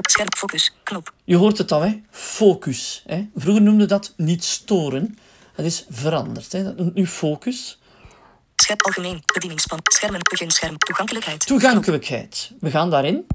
Scherm. 0.00 0.28
Focus. 0.36 0.72
Knop. 0.82 1.12
Je 1.24 1.36
hoort 1.36 1.58
het 1.58 1.72
al, 1.72 1.80
hè? 1.80 2.00
Focus. 2.10 3.02
Hè? 3.06 3.28
Vroeger 3.34 3.62
noemde 3.62 3.86
dat 3.86 4.12
niet 4.16 4.44
storen. 4.44 5.18
Dat 5.56 5.64
is 5.66 5.86
veranderd. 5.90 6.52
Hè? 6.52 6.64
Dat 6.64 6.76
noemt 6.76 6.94
nu 6.94 7.06
focus. 7.06 7.78
Scherm. 8.56 8.78
Algemeen. 8.80 9.22
Bedieningspan. 9.34 9.78
Schermen. 9.82 10.20
Beginscherm. 10.30 10.78
Toegankelijkheid. 10.78 11.46
Toegankelijkheid. 11.46 12.52
We 12.60 12.70
gaan 12.70 12.90
daarin. 12.90 13.26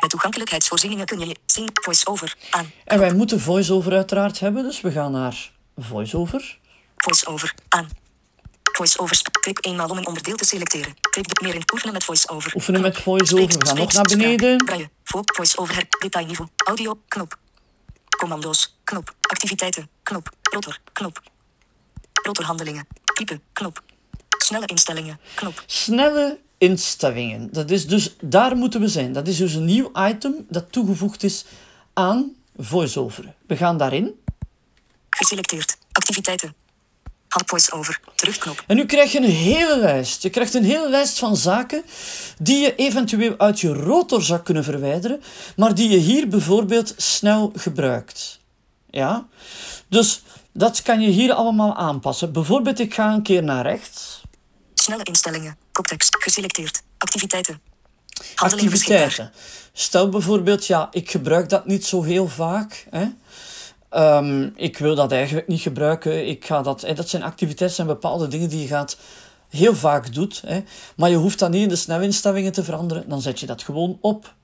Met 0.00 0.10
toegankelijkheidsvoorzieningen 0.10 1.06
kun 1.06 1.18
je 1.18 1.36
Sync 1.46 1.68
voice-over 1.82 2.36
aan. 2.50 2.72
En 2.84 2.98
wij 2.98 3.14
moeten 3.14 3.40
voice-over 3.40 3.92
uiteraard 3.92 4.40
hebben. 4.40 4.62
Dus 4.62 4.80
we 4.80 4.90
gaan 4.90 5.12
naar 5.12 5.50
voice-over. 5.76 6.58
Voice-over 6.96 7.54
aan. 7.68 7.88
Voice-over. 8.72 9.20
Klik 9.40 9.66
eenmaal 9.66 9.88
om 9.88 9.96
een 9.98 10.06
onderdeel 10.06 10.36
te 10.36 10.44
selecteren. 10.44 10.94
Klik 11.10 11.28
de 11.28 11.40
meer 11.44 11.54
in 11.54 11.62
oefenen 11.72 11.92
met 11.92 12.04
voice-over. 12.04 12.52
Oefenen 12.54 12.80
met 12.80 12.98
voice-over. 12.98 13.58
We 13.58 13.66
gaan 13.66 13.76
nog 13.76 13.92
naar 13.92 14.02
beneden. 14.04 14.56
Braille. 14.56 14.90
Vo- 15.04 15.20
Voice-over. 15.24 15.74
her- 15.74 15.86
Detailniveau. 15.98 16.48
Audio. 16.56 17.00
Knop. 17.08 17.38
Commando's. 18.18 18.78
Knop. 18.84 19.14
Activiteiten. 19.20 19.88
Knop. 20.02 20.28
Rotor. 20.42 20.78
Knop. 20.92 21.20
Rotorhandelingen. 22.22 22.86
Type. 23.14 23.40
Knop. 23.52 23.82
Snelle 24.38 24.66
instellingen. 24.66 25.20
Knop. 25.34 25.62
Snelle 25.66 26.40
instellingen. 26.64 27.48
Dat 27.52 27.70
is 27.70 27.86
dus, 27.86 28.16
daar 28.20 28.56
moeten 28.56 28.80
we 28.80 28.88
zijn. 28.88 29.12
Dat 29.12 29.28
is 29.28 29.36
dus 29.36 29.54
een 29.54 29.64
nieuw 29.64 29.90
item 30.08 30.46
dat 30.48 30.72
toegevoegd 30.72 31.22
is 31.22 31.44
aan 31.92 32.32
voice-over. 32.56 33.34
We 33.46 33.56
gaan 33.56 33.78
daarin. 33.78 34.14
Geselecteerd. 35.10 35.76
Activiteiten. 35.92 36.54
Hand 37.28 37.48
voice-over. 37.48 38.00
Terugknop. 38.14 38.64
En 38.66 38.76
nu 38.76 38.86
krijg 38.86 39.12
je 39.12 39.18
een 39.18 39.24
hele 39.24 39.78
lijst. 39.78 40.22
Je 40.22 40.30
krijgt 40.30 40.54
een 40.54 40.64
hele 40.64 40.90
lijst 40.90 41.18
van 41.18 41.36
zaken 41.36 41.82
die 42.38 42.58
je 42.58 42.74
eventueel 42.74 43.34
uit 43.38 43.60
je 43.60 43.72
rotor 43.72 44.22
zou 44.22 44.40
kunnen 44.40 44.64
verwijderen, 44.64 45.20
maar 45.56 45.74
die 45.74 45.88
je 45.88 45.96
hier 45.96 46.28
bijvoorbeeld 46.28 46.94
snel 46.96 47.52
gebruikt. 47.56 48.40
Ja? 48.90 49.26
Dus 49.88 50.22
dat 50.52 50.82
kan 50.82 51.00
je 51.00 51.08
hier 51.08 51.32
allemaal 51.32 51.76
aanpassen. 51.76 52.32
Bijvoorbeeld, 52.32 52.78
ik 52.78 52.94
ga 52.94 53.12
een 53.12 53.22
keer 53.22 53.42
naar 53.42 53.66
rechts. 53.66 54.22
Snelle 54.74 55.02
instellingen. 55.04 55.63
Koptekst. 55.74 56.16
Geselecteerd. 56.22 56.82
Activiteiten. 56.98 57.60
Activiteiten. 58.34 59.32
Stel 59.72 60.08
bijvoorbeeld, 60.08 60.66
ja, 60.66 60.88
ik 60.90 61.10
gebruik 61.10 61.48
dat 61.48 61.66
niet 61.66 61.86
zo 61.86 62.02
heel 62.02 62.28
vaak. 62.28 62.86
Hè? 62.90 63.06
Ehm, 63.88 64.50
ik 64.56 64.78
wil 64.78 64.94
dat 64.94 65.12
eigenlijk 65.12 65.48
niet 65.48 65.60
gebruiken. 65.60 66.28
Ik 66.28 66.44
ga 66.44 66.62
dat, 66.62 66.80
hè, 66.80 66.94
dat 66.94 67.08
zijn 67.08 67.22
activiteiten, 67.22 67.76
zijn 67.76 67.88
bepaalde 67.88 68.28
dingen 68.28 68.48
die 68.48 68.60
je 68.60 68.66
gaat 68.66 68.96
heel 69.48 69.74
vaak 69.74 70.14
doet. 70.14 70.42
Hè? 70.46 70.62
Maar 70.96 71.10
je 71.10 71.16
hoeft 71.16 71.38
dat 71.38 71.50
niet 71.50 71.62
in 71.62 71.68
de 71.68 71.76
snelinstellingen 71.76 72.52
te 72.52 72.64
veranderen. 72.64 73.08
Dan 73.08 73.20
zet 73.20 73.40
je 73.40 73.46
dat 73.46 73.62
gewoon 73.62 73.98
op. 74.00 74.34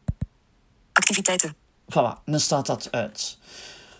Activiteiten. 0.93 1.57
Voilà, 1.93 2.25
dan 2.25 2.41
staat 2.41 2.67
dat 2.67 2.89
uit. 2.91 3.39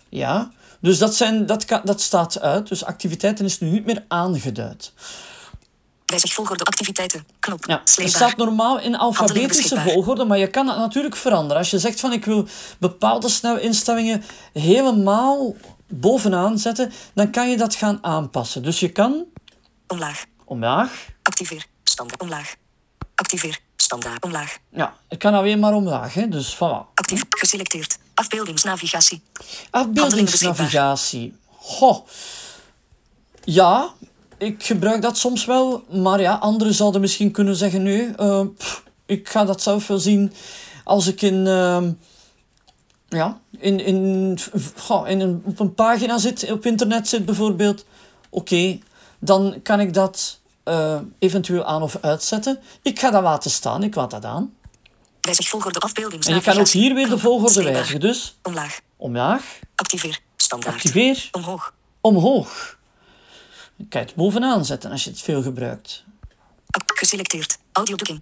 Ja, 0.09 0.51
dus 0.79 0.97
dat, 0.97 1.15
zijn, 1.15 1.45
dat, 1.45 1.65
dat 1.83 2.01
staat 2.01 2.39
uit. 2.39 2.67
Dus 2.67 2.83
activiteiten 2.83 3.45
is 3.45 3.59
nu 3.59 3.69
niet 3.69 3.85
meer 3.85 4.05
aangeduid. 4.07 4.93
Wijzig 6.11 6.33
volgorde 6.33 6.63
activiteiten. 6.63 7.25
Knop. 7.39 7.65
Ja, 7.65 7.81
het 7.95 8.09
staat 8.09 8.37
normaal 8.37 8.79
in 8.79 8.95
alfabetische 8.95 9.79
volgorde, 9.79 10.25
maar 10.25 10.37
je 10.37 10.47
kan 10.47 10.65
dat 10.65 10.77
natuurlijk 10.77 11.15
veranderen. 11.15 11.57
Als 11.57 11.69
je 11.71 11.79
zegt 11.79 11.99
van 11.99 12.13
ik 12.13 12.25
wil 12.25 12.47
bepaalde 12.79 13.29
snelinstellingen 13.29 14.23
helemaal 14.53 15.55
bovenaan 15.87 16.57
zetten, 16.59 16.91
dan 17.13 17.31
kan 17.31 17.49
je 17.49 17.57
dat 17.57 17.75
gaan 17.75 17.97
aanpassen. 18.01 18.63
Dus 18.63 18.79
je 18.79 18.89
kan 18.89 19.25
Omlaag. 19.87 20.25
omlaag, 20.45 21.05
Activeer. 21.23 21.65
Standaard. 21.83 22.21
Omlaag. 22.21 22.55
Activeer. 23.15 23.59
Standaard. 23.75 24.23
Omlaag. 24.23 24.57
ja, 24.71 24.95
ik 25.09 25.19
kan 25.19 25.33
alleen 25.33 25.59
maar 25.59 25.73
omlaag. 25.73 26.13
Hè? 26.13 26.27
Dus 26.27 26.55
voilà. 26.55 26.93
Actief. 26.93 27.23
Geselecteerd. 27.29 27.97
Afbeeldingsnavigatie. 28.13 29.21
Afbeeldingsnavigatie. 29.69 31.35
Ja, 33.43 33.93
ik 34.41 34.63
gebruik 34.63 35.01
dat 35.01 35.17
soms 35.17 35.45
wel, 35.45 35.83
maar 35.89 36.21
ja, 36.21 36.33
anderen 36.33 36.73
zouden 36.73 37.01
misschien 37.01 37.31
kunnen 37.31 37.55
zeggen: 37.55 37.83
nee, 37.83 38.15
eh, 38.15 38.41
pff, 38.57 38.83
ik 39.05 39.29
ga 39.29 39.45
dat 39.45 39.61
zelf 39.61 39.87
wel 39.87 39.99
zien 39.99 40.33
als 40.83 41.07
ik 41.07 41.21
in, 41.21 41.47
ehm, 41.47 41.91
ja, 43.07 43.39
in, 43.59 43.79
in, 43.79 44.37
goh, 44.75 45.09
in 45.09 45.19
een, 45.19 45.41
op 45.45 45.59
een 45.59 45.73
pagina 45.73 46.17
zit, 46.17 46.51
op 46.51 46.65
internet 46.65 47.07
zit 47.07 47.25
bijvoorbeeld. 47.25 47.85
Oké, 48.29 48.79
dan 49.19 49.59
kan 49.63 49.79
ik 49.79 49.93
dat 49.93 50.39
eh, 50.63 50.99
eventueel 51.19 51.65
aan 51.65 51.81
of 51.81 51.97
uitzetten. 52.01 52.59
Ik 52.81 52.99
ga 52.99 53.11
dat 53.11 53.23
laten 53.23 53.51
staan, 53.51 53.83
ik 53.83 53.95
laat 53.95 54.11
dat 54.11 54.25
aan. 54.25 54.53
Wijzig 55.21 55.47
volgorde 55.47 55.79
En 56.27 56.35
je 56.35 56.41
kan 56.41 56.57
ook 56.57 56.67
hier 56.67 56.93
weer 56.93 57.09
de 57.09 57.17
volgorde 57.17 57.63
wijzigen. 57.63 57.99
Dus 57.99 58.37
Omlaag. 58.43 58.79
omlaag, 58.97 59.59
Activeer. 59.75 60.19
Standaard. 60.35 60.75
activeer, 60.75 61.29
Omhoog. 61.31 61.73
omhoog. 62.01 62.79
Je 63.81 63.87
kan 63.87 64.01
je 64.01 64.07
het 64.07 64.15
bovenaan 64.15 64.65
zetten 64.65 64.91
als 64.91 65.03
je 65.03 65.09
het 65.09 65.21
veel 65.21 65.41
gebruikt. 65.41 66.03
Geselecteerd. 66.85 67.57
Audioducking. 67.71 68.21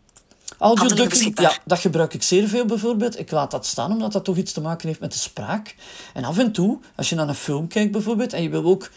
Audioducking, 0.57 1.39
ja, 1.39 1.57
dat 1.65 1.79
gebruik 1.79 2.13
ik 2.13 2.23
zeer 2.23 2.47
veel 2.47 2.65
bijvoorbeeld. 2.65 3.19
Ik 3.19 3.31
laat 3.31 3.51
dat 3.51 3.65
staan 3.65 3.91
omdat 3.91 4.11
dat 4.11 4.23
toch 4.23 4.37
iets 4.37 4.51
te 4.51 4.61
maken 4.61 4.87
heeft 4.87 4.99
met 4.99 5.11
de 5.11 5.17
spraak. 5.17 5.75
En 6.13 6.23
af 6.23 6.37
en 6.37 6.51
toe, 6.51 6.79
als 6.95 7.09
je 7.09 7.15
naar 7.15 7.27
een 7.27 7.35
film 7.35 7.67
kijkt 7.67 7.91
bijvoorbeeld, 7.91 8.33
en 8.33 8.43
je 8.43 8.49
wil 8.49 8.63
ook 8.63 8.89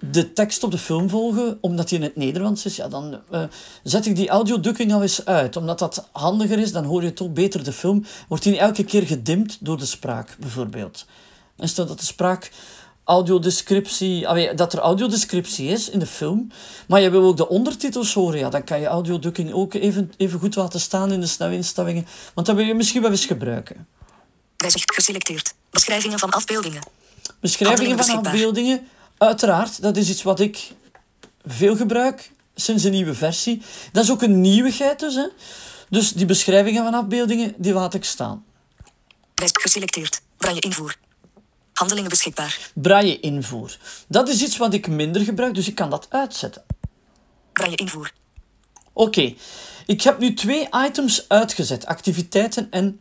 de 0.00 0.32
tekst 0.32 0.62
op 0.62 0.70
de 0.70 0.78
film 0.78 1.08
volgen, 1.08 1.58
omdat 1.60 1.88
die 1.88 1.98
in 1.98 2.04
het 2.04 2.16
Nederlands 2.16 2.64
is, 2.64 2.76
ja, 2.76 2.88
dan 2.88 3.20
eh, 3.30 3.42
zet 3.82 4.06
ik 4.06 4.16
die 4.16 4.28
audioducking 4.28 4.92
al 4.92 5.02
eens 5.02 5.24
uit. 5.24 5.56
Omdat 5.56 5.78
dat 5.78 6.08
handiger 6.12 6.58
is, 6.58 6.72
dan 6.72 6.84
hoor 6.84 7.02
je 7.02 7.12
toch 7.12 7.32
beter 7.32 7.64
de 7.64 7.72
film. 7.72 8.04
Wordt 8.28 8.44
die 8.44 8.58
elke 8.58 8.84
keer 8.84 9.06
gedimd 9.06 9.58
door 9.60 9.78
de 9.78 9.86
spraak, 9.86 10.36
bijvoorbeeld. 10.40 11.06
En 11.56 11.68
stel 11.68 11.86
dat 11.86 11.98
de 11.98 12.06
spraak 12.06 12.50
audiodescriptie, 13.10 14.28
allee, 14.28 14.54
dat 14.54 14.72
er 14.72 14.78
audiodescriptie 14.78 15.68
is 15.68 15.88
in 15.88 15.98
de 15.98 16.06
film, 16.06 16.50
maar 16.88 17.00
je 17.00 17.10
wil 17.10 17.24
ook 17.24 17.36
de 17.36 17.48
ondertitels 17.48 18.14
horen, 18.14 18.38
ja, 18.38 18.48
dan 18.48 18.64
kan 18.64 18.80
je 18.80 18.86
audioducking 18.86 19.52
ook 19.52 19.74
even, 19.74 20.12
even 20.16 20.40
goed 20.40 20.56
laten 20.56 20.80
staan 20.80 21.12
in 21.12 21.20
de 21.20 21.26
snelinstellingen, 21.26 22.06
want 22.34 22.46
dat 22.46 22.56
wil 22.56 22.64
je 22.64 22.74
misschien 22.74 23.02
wel 23.02 23.10
eens 23.10 23.26
gebruiken. 23.26 23.86
Wijzig 24.56 24.82
geselecteerd. 24.84 25.54
Beschrijvingen 25.70 26.18
van 26.18 26.30
afbeeldingen. 26.30 26.82
Beschrijvingen 27.40 28.04
van 28.04 28.24
afbeeldingen, 28.24 28.88
uiteraard, 29.18 29.82
dat 29.82 29.96
is 29.96 30.08
iets 30.08 30.22
wat 30.22 30.40
ik 30.40 30.72
veel 31.44 31.76
gebruik 31.76 32.30
sinds 32.54 32.84
een 32.84 32.92
nieuwe 32.92 33.14
versie. 33.14 33.62
Dat 33.92 34.04
is 34.04 34.10
ook 34.10 34.22
een 34.22 34.40
nieuwigheid 34.40 35.00
dus, 35.00 35.14
hè. 35.14 35.26
Dus 35.88 36.12
die 36.12 36.26
beschrijvingen 36.26 36.84
van 36.84 36.94
afbeeldingen, 36.94 37.54
die 37.56 37.72
laat 37.72 37.94
ik 37.94 38.04
staan. 38.04 38.44
Wijzig 39.34 39.62
geselecteerd. 39.62 40.20
Braille 40.36 40.60
invoer. 40.60 40.96
Handelingen 41.80 42.10
beschikbaar. 42.10 42.70
Braille 42.74 43.20
invoer. 43.20 43.76
Dat 44.08 44.28
is 44.28 44.42
iets 44.42 44.56
wat 44.56 44.74
ik 44.74 44.88
minder 44.88 45.22
gebruik, 45.22 45.54
dus 45.54 45.68
ik 45.68 45.74
kan 45.74 45.90
dat 45.90 46.06
uitzetten. 46.10 46.62
Braille 47.52 47.76
invoer. 47.76 48.12
Oké, 48.92 49.34
ik 49.86 50.02
heb 50.02 50.18
nu 50.18 50.34
twee 50.34 50.68
items 50.86 51.28
uitgezet: 51.28 51.86
activiteiten 51.86 52.70
en 52.70 53.00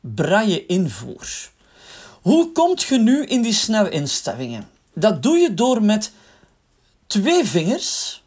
braille 0.00 0.66
invoer. 0.66 1.50
Hoe 2.22 2.52
komt 2.52 2.82
je 2.82 2.98
nu 2.98 3.24
in 3.24 3.42
die 3.42 3.52
snelinstellingen? 3.52 4.68
Dat 4.94 5.22
doe 5.22 5.36
je 5.36 5.54
door 5.54 5.82
met 5.82 6.12
twee 7.06 7.44
vingers 7.44 8.22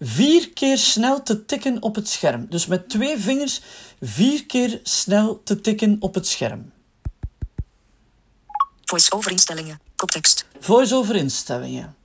vier 0.00 0.50
keer 0.50 0.78
snel 0.78 1.22
te 1.22 1.44
tikken 1.44 1.82
op 1.82 1.94
het 1.94 2.08
scherm. 2.08 2.46
Dus 2.48 2.66
met 2.66 2.88
twee 2.88 3.18
vingers 3.18 3.60
vier 4.00 4.46
keer 4.46 4.80
snel 4.82 5.40
te 5.44 5.60
tikken 5.60 5.96
op 6.00 6.14
het 6.14 6.26
scherm. 6.26 6.72
Voice-over 8.90 9.30
instellingen. 9.30 9.80
Koptekst. 9.96 10.44
Voice-over 10.60 11.16
instellingen. 11.16 11.96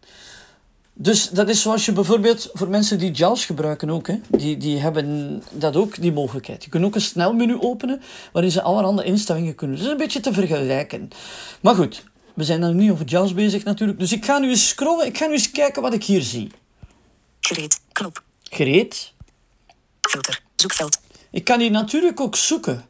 Dus 0.94 1.30
dat 1.30 1.50
is 1.50 1.62
zoals 1.62 1.86
je 1.86 1.92
bijvoorbeeld 1.92 2.50
voor 2.54 2.68
mensen 2.70 3.00
die 3.00 3.12
JAWS 3.12 3.46
gebruiken 3.46 3.90
ook, 3.90 4.08
hè, 4.08 4.20
die, 4.30 4.58
die 4.58 4.80
hebben 4.80 5.44
dat 5.52 5.76
ook, 5.76 6.02
die 6.02 6.12
mogelijkheid. 6.12 6.64
Je 6.64 6.70
kunt 6.70 6.86
ook 6.86 6.96
een 6.96 7.02
snelmenu 7.02 7.58
openen 7.60 8.02
waarin 8.32 8.52
ze 8.52 8.62
allerhande 8.62 9.04
instellingen 9.04 9.56
kunnen. 9.56 9.78
Dat 9.78 9.86
is 9.86 9.92
een 9.92 9.98
beetje 9.98 10.20
te 10.20 10.34
vergelijken. 10.34 11.10
Maar 11.62 11.76
goed, 11.76 12.04
we 12.34 12.44
zijn 12.44 12.62
dan 12.62 12.76
niet 12.76 12.92
over 12.92 13.06
JAWS 13.06 13.34
bezig 13.34 13.64
natuurlijk. 13.64 14.00
Dus 14.00 14.12
ik 14.12 14.26
ga 14.26 14.38
nu 14.38 14.50
eens 14.50 14.68
scrollen, 14.68 15.06
ik 15.06 15.18
ga 15.18 15.26
nu 15.26 15.34
eens 15.34 15.52
kijken 15.52 15.82
wat 15.82 15.94
ik 15.94 16.04
hier 16.04 16.22
zie. 16.22 16.52
Gereed. 17.40 17.80
Knop. 17.92 18.24
Gereed. 18.44 19.14
Filter. 20.02 20.42
Zoekveld. 20.56 21.00
Ik 21.32 21.44
kan 21.44 21.60
hier 21.60 21.72
natuurlijk 21.72 22.20
ook 22.20 22.36
zoeken. 22.36 22.86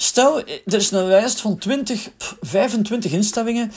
Stel, 0.00 0.40
er 0.46 0.74
is 0.74 0.90
een 0.90 1.06
lijst 1.06 1.40
van 1.40 1.58
20, 1.58 2.08
pff, 2.16 2.36
25 2.40 3.12
instellingen. 3.12 3.72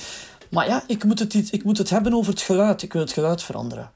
Maar 0.50 0.68
ja, 0.68 0.84
ik 0.88 1.04
moet, 1.04 1.20
het, 1.20 1.51
ik 1.51 1.63
moet 1.63 1.78
het 1.78 1.90
hebben 1.90 2.13
over 2.13 2.32
het 2.32 2.42
geluid. 2.42 2.82
Ik 2.82 2.94
wil 2.94 3.01
het 3.01 3.12
geluid 3.12 3.44
veranderen. 3.44 3.92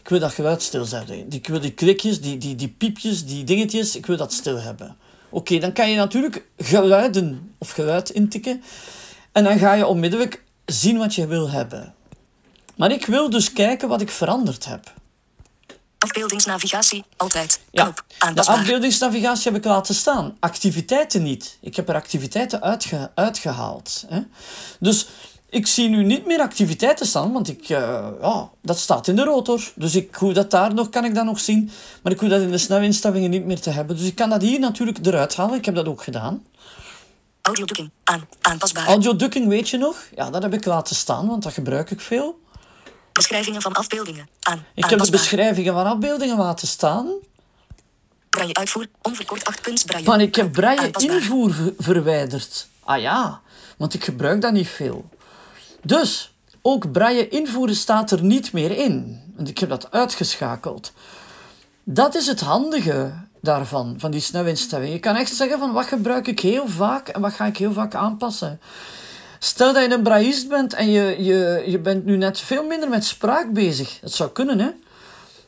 Ik 0.00 0.08
wil 0.08 0.18
dat 0.18 0.32
geluid 0.32 0.62
stilzetten. 0.62 1.30
Ik 1.30 1.46
wil 1.46 1.60
die 1.60 1.72
klikjes, 1.72 2.20
die, 2.20 2.38
die, 2.38 2.54
die 2.54 2.68
piepjes, 2.68 3.24
die 3.24 3.44
dingetjes, 3.44 3.96
ik 3.96 4.06
wil 4.06 4.16
dat 4.16 4.32
stil 4.32 4.60
hebben. 4.60 4.96
Oké, 5.28 5.58
dan 5.58 5.72
kan 5.72 5.90
je 5.90 5.96
natuurlijk 5.96 6.46
geluiden 6.56 7.54
of 7.58 7.70
geluid 7.70 8.10
intikken. 8.10 8.62
En 9.32 9.44
dan 9.44 9.58
ga 9.58 9.72
je 9.72 9.86
onmiddellijk 9.86 10.42
zien 10.66 10.98
wat 10.98 11.14
je 11.14 11.26
wil 11.26 11.50
hebben. 11.50 11.94
Maar 12.76 12.92
ik 12.92 13.06
wil 13.06 13.30
dus 13.30 13.52
kijken 13.52 13.88
wat 13.88 14.00
ik 14.00 14.10
veranderd 14.10 14.64
heb. 14.64 14.92
Afbeeldingsnavigatie, 16.04 17.04
altijd. 17.16 17.60
Ja, 17.70 17.82
Knop, 17.82 18.04
de 18.34 18.44
afbeeldingsnavigatie 18.46 19.52
heb 19.52 19.60
ik 19.60 19.66
laten 19.66 19.94
staan. 19.94 20.36
Activiteiten 20.40 21.22
niet. 21.22 21.58
Ik 21.60 21.76
heb 21.76 21.88
er 21.88 21.94
activiteiten 21.94 22.62
uitge- 22.62 23.10
uitgehaald. 23.14 24.04
Hè? 24.08 24.20
Dus 24.80 25.06
ik 25.50 25.66
zie 25.66 25.88
nu 25.88 26.04
niet 26.04 26.26
meer 26.26 26.40
activiteiten 26.40 27.06
staan, 27.06 27.32
want 27.32 27.48
ik, 27.48 27.68
eh, 27.68 28.06
ja, 28.20 28.50
dat 28.62 28.78
staat 28.78 29.08
in 29.08 29.16
de 29.16 29.24
rotor. 29.24 29.72
Dus 29.74 29.94
ik 29.94 30.14
hoef 30.14 30.32
dat 30.32 30.50
daar 30.50 30.74
nog, 30.74 30.88
kan 30.90 31.04
ik 31.04 31.14
dat 31.14 31.24
nog 31.24 31.40
zien. 31.40 31.70
Maar 32.02 32.12
ik 32.12 32.20
hoef 32.20 32.28
dat 32.28 32.40
in 32.40 32.50
de 32.50 32.58
snelwinstavingen 32.58 33.30
niet 33.30 33.44
meer 33.44 33.60
te 33.60 33.70
hebben. 33.70 33.96
Dus 33.96 34.06
ik 34.06 34.14
kan 34.14 34.30
dat 34.30 34.42
hier 34.42 34.60
natuurlijk 34.60 35.06
eruit 35.06 35.36
halen. 35.36 35.58
Ik 35.58 35.64
heb 35.64 35.74
dat 35.74 35.86
ook 35.86 36.02
gedaan. 36.02 36.44
Audio-ducking, 37.42 37.90
aan, 38.04 38.28
aanpasbaar. 38.40 38.86
Audio 38.86 39.16
ducking 39.16 39.48
weet 39.48 39.68
je 39.68 39.76
nog? 39.78 39.96
Ja, 40.16 40.30
dat 40.30 40.42
heb 40.42 40.54
ik 40.54 40.64
laten 40.64 40.96
staan, 40.96 41.26
want 41.26 41.42
dat 41.42 41.52
gebruik 41.52 41.90
ik 41.90 42.00
veel. 42.00 42.40
Beschrijvingen 43.20 43.62
van 43.62 43.72
afbeeldingen, 43.72 44.28
aan, 44.40 44.64
Ik 44.74 44.84
heb 44.84 44.98
de 44.98 45.10
beschrijvingen 45.10 45.72
van 45.72 45.86
afbeeldingen 45.86 46.36
laten 46.36 46.68
staan. 46.68 47.06
Braille 48.30 48.54
uitvoer, 48.54 48.86
onverkort 49.02 49.44
8 49.44 49.62
punts 49.62 49.84
braille. 49.84 50.08
Maar 50.08 50.20
ik 50.20 50.34
heb 50.34 50.52
braille 50.52 50.90
invoer 50.98 51.52
ver- 51.52 51.72
verwijderd. 51.78 52.66
Ah 52.84 53.00
ja, 53.00 53.40
want 53.76 53.94
ik 53.94 54.04
gebruik 54.04 54.40
dat 54.40 54.52
niet 54.52 54.68
veel. 54.68 55.08
Dus, 55.82 56.32
ook 56.62 56.92
braille 56.92 57.28
invoeren 57.28 57.76
staat 57.76 58.10
er 58.10 58.22
niet 58.22 58.52
meer 58.52 58.70
in. 58.70 59.22
Want 59.36 59.48
ik 59.48 59.58
heb 59.58 59.68
dat 59.68 59.90
uitgeschakeld. 59.90 60.92
Dat 61.84 62.14
is 62.14 62.26
het 62.26 62.40
handige 62.40 63.12
daarvan, 63.40 63.94
van 63.98 64.10
die 64.10 64.20
snelwinstelling. 64.20 64.92
Je 64.92 64.98
kan 64.98 65.16
echt 65.16 65.34
zeggen 65.34 65.58
van 65.58 65.72
wat 65.72 65.86
gebruik 65.86 66.26
ik 66.26 66.40
heel 66.40 66.68
vaak 66.68 67.08
en 67.08 67.20
wat 67.20 67.32
ga 67.32 67.46
ik 67.46 67.56
heel 67.56 67.72
vaak 67.72 67.94
aanpassen. 67.94 68.60
Stel 69.42 69.72
dat 69.72 69.84
je 69.84 69.94
een 69.94 70.02
braillist 70.02 70.48
bent 70.48 70.74
en 70.74 70.90
je, 70.90 71.24
je, 71.24 71.62
je 71.66 71.78
bent 71.78 72.04
nu 72.04 72.16
net 72.16 72.40
veel 72.40 72.64
minder 72.64 72.88
met 72.88 73.04
spraak 73.04 73.52
bezig. 73.52 73.98
Dat 74.00 74.12
zou 74.12 74.30
kunnen, 74.30 74.58
hè? 74.58 74.70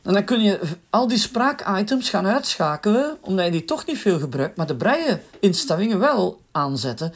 En 0.03 0.13
dan 0.13 0.25
kun 0.25 0.43
je 0.43 0.61
al 0.91 1.09
die 1.09 1.19
spraakitems 1.19 2.11
gaan 2.11 2.27
uitschakelen, 2.27 3.19
omdat 3.21 3.45
je 3.45 3.51
die 3.51 3.65
toch 3.65 3.87
niet 3.87 3.99
veel 3.99 4.19
gebruikt, 4.19 4.57
maar 4.57 4.67
de 4.67 4.77
braille-instellingen 4.77 5.99
wel 5.99 6.41
aanzetten. 6.53 7.15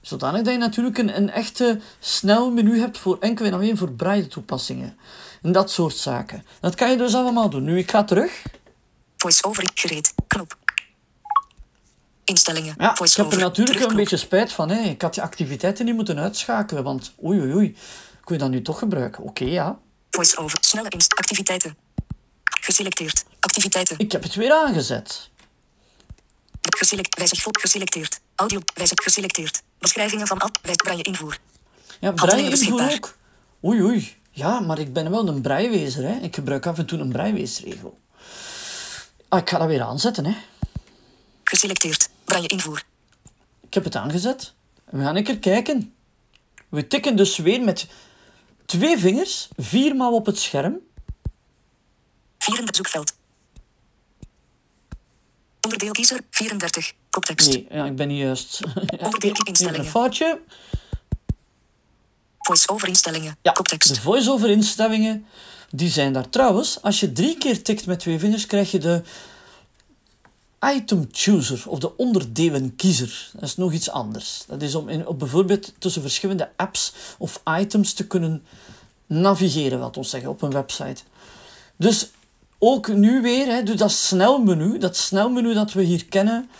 Zodanig 0.00 0.42
dat 0.42 0.52
je 0.52 0.58
natuurlijk 0.58 0.98
een, 0.98 1.16
een 1.16 1.30
echte 1.30 1.80
snel 1.98 2.50
menu 2.50 2.78
hebt 2.78 2.98
voor 2.98 3.16
enkel 3.20 3.44
en 3.44 3.52
alleen 3.52 3.76
voor 3.76 3.92
braille-toepassingen. 3.92 4.96
En 5.42 5.52
dat 5.52 5.70
soort 5.70 5.96
zaken. 5.96 6.44
Dat 6.60 6.74
kan 6.74 6.90
je 6.90 6.96
dus 6.96 7.14
allemaal 7.14 7.50
doen. 7.50 7.64
Nu, 7.64 7.78
ik 7.78 7.90
ga 7.90 8.04
terug. 8.04 8.42
Voice-over, 9.16 9.70
gereed, 9.74 10.14
knop. 10.26 10.56
Instellingen, 12.24 12.74
Ja, 12.78 12.98
ik 13.00 13.12
heb 13.12 13.32
er 13.32 13.38
natuurlijk 13.38 13.80
een 13.80 13.96
beetje 13.96 14.16
spijt 14.16 14.52
van. 14.52 14.68
Hè. 14.68 14.80
Ik 14.80 15.02
had 15.02 15.14
die 15.14 15.22
activiteiten 15.22 15.84
niet 15.84 15.94
moeten 15.94 16.18
uitschakelen, 16.18 16.84
want 16.84 17.12
oei 17.24 17.40
oei 17.40 17.54
oei, 17.54 17.76
kun 18.24 18.34
je 18.34 18.40
dat 18.40 18.50
nu 18.50 18.62
toch 18.62 18.78
gebruiken? 18.78 19.22
Oké, 19.22 19.44
ja. 19.44 19.78
Voice-over, 20.10 20.58
snelle 20.60 20.88
inst 20.88 21.14
activiteiten. 21.14 21.76
Geselecteerd, 22.44 23.24
activiteiten. 23.40 23.98
Ik 23.98 24.12
heb 24.12 24.22
het 24.22 24.34
weer 24.34 24.52
aangezet. 24.52 25.30
Geselect, 26.60 27.18
wijzig 27.18 27.40
volk 27.40 27.60
geselecteerd. 27.60 28.20
Audio, 28.34 28.60
wijzig 28.74 29.02
geselecteerd. 29.02 29.62
Beschrijvingen 29.78 30.26
van 30.26 30.38
app, 30.38 30.58
wijzig 30.62 30.82
braille 30.82 31.02
invoer. 31.02 31.38
Ja, 32.00 32.12
braille 32.12 32.50
invoer 32.50 32.92
ook. 32.92 33.16
Oei 33.64 33.82
oei. 33.82 34.16
Ja, 34.30 34.60
maar 34.60 34.78
ik 34.78 34.92
ben 34.92 35.10
wel 35.10 35.28
een 35.28 35.40
breiwezer. 35.40 36.04
Hè. 36.04 36.14
Ik 36.14 36.34
gebruik 36.34 36.66
af 36.66 36.78
en 36.78 36.86
toe 36.86 36.98
een 36.98 37.12
breiweesregel. 37.12 37.98
Ah, 39.28 39.40
ik 39.40 39.48
ga 39.48 39.58
dat 39.58 39.66
weer 39.66 39.82
aanzetten. 39.82 40.24
Hè. 40.24 40.34
Geselecteerd, 41.44 42.01
braille 42.32 42.48
invoer. 42.48 42.82
Ik 43.60 43.74
heb 43.74 43.84
het 43.84 43.96
aangezet. 43.96 44.54
We 44.84 45.02
gaan 45.02 45.16
een 45.16 45.24
keer 45.24 45.38
kijken. 45.38 45.94
We 46.68 46.86
tikken 46.86 47.16
dus 47.16 47.36
weer 47.36 47.62
met 47.62 47.86
twee 48.66 48.98
vingers, 48.98 49.48
viermaal 49.56 50.14
op 50.14 50.26
het 50.26 50.38
scherm. 50.38 50.78
Vierende 52.38 52.74
zoekveld. 52.74 53.14
Onderdeel 55.60 55.92
kiezer, 55.92 56.20
34. 56.30 56.92
Koptekst. 57.10 57.48
Nee, 57.48 57.66
ja, 57.70 57.84
ik 57.84 57.96
ben 57.96 58.08
niet 58.08 58.18
juist. 58.18 58.60
Onderdeel 58.98 59.32
instellingen. 59.44 59.80
een 59.80 59.86
foutje. 59.90 60.40
Voice-over 62.38 62.88
instellingen. 62.88 63.36
Ja, 63.42 63.52
Koptekst. 63.52 63.94
de 63.94 64.00
voice-over 64.00 64.50
instellingen, 64.50 65.26
die 65.70 65.88
zijn 65.90 66.12
daar 66.12 66.28
trouwens. 66.28 66.82
Als 66.82 67.00
je 67.00 67.12
drie 67.12 67.38
keer 67.38 67.62
tikt 67.62 67.86
met 67.86 67.98
twee 67.98 68.18
vingers, 68.18 68.46
krijg 68.46 68.70
je 68.70 68.78
de 68.78 69.02
item 70.64 71.08
chooser 71.12 71.62
of 71.66 71.78
de 71.78 71.96
onderdeelenkiezer. 71.96 73.30
Dat 73.32 73.42
is 73.42 73.56
nog 73.56 73.72
iets 73.72 73.90
anders. 73.90 74.44
Dat 74.46 74.62
is 74.62 74.74
om 74.74 74.88
in, 74.88 75.06
op 75.06 75.18
bijvoorbeeld 75.18 75.72
tussen 75.78 76.02
verschillende 76.02 76.50
apps 76.56 76.92
of 77.18 77.42
items 77.58 77.92
te 77.92 78.06
kunnen 78.06 78.44
navigeren, 79.06 79.78
wat 79.78 79.96
we 79.96 80.02
zeggen, 80.02 80.30
op 80.30 80.42
een 80.42 80.50
website. 80.50 81.02
Dus 81.76 82.10
ook 82.58 82.88
nu 82.88 83.22
weer, 83.22 83.46
hè, 83.46 83.62
dus 83.62 83.76
dat 83.76 83.92
snelmenu, 83.92 84.78
dat 84.78 84.96
snelmenu 84.96 85.54
dat 85.54 85.72
we 85.72 85.82
hier 85.82 86.04
kennen, 86.04 86.50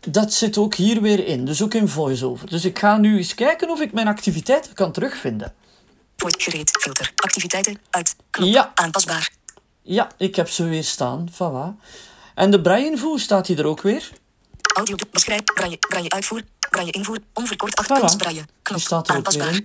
dat 0.00 0.32
zit 0.32 0.58
ook 0.58 0.74
hier 0.74 1.02
weer 1.02 1.26
in. 1.26 1.44
Dus 1.44 1.62
ook 1.62 1.74
in 1.74 1.88
VoiceOver. 1.88 2.48
Dus 2.50 2.64
ik 2.64 2.78
ga 2.78 2.96
nu 2.96 3.16
eens 3.16 3.34
kijken 3.34 3.70
of 3.70 3.80
ik 3.80 3.92
mijn 3.92 4.08
activiteiten 4.08 4.74
kan 4.74 4.92
terugvinden. 4.92 5.54
Voice 6.16 6.66
filter. 6.80 7.12
Activiteiten, 7.16 7.78
uit. 7.90 8.16
Knop. 8.30 8.48
Ja. 8.48 8.72
Aanpasbaar. 8.74 9.32
Ja, 9.82 10.10
ik 10.16 10.36
heb 10.36 10.48
ze 10.48 10.64
weer 10.64 10.84
staan. 10.84 11.28
Voilà. 11.32 11.84
En 12.38 12.50
de 12.50 12.60
braille-invoer 12.60 13.20
staat 13.20 13.46
hier 13.46 13.58
er 13.58 13.66
ook 13.66 13.80
weer. 13.82 14.10
Audio, 14.76 14.96
beschrijf, 15.10 15.44
braille, 15.44 15.76
braille 15.78 16.10
uitvoer, 16.10 16.42
braille 16.70 16.92
invoer, 16.92 17.18
onverkort 17.32 17.76
8 17.76 17.90
Voilà. 17.90 18.16
braille. 18.16 18.44
Knop. 18.62 18.80
staat 18.80 19.08
er 19.08 19.16
ook 19.16 19.30
weer. 19.30 19.62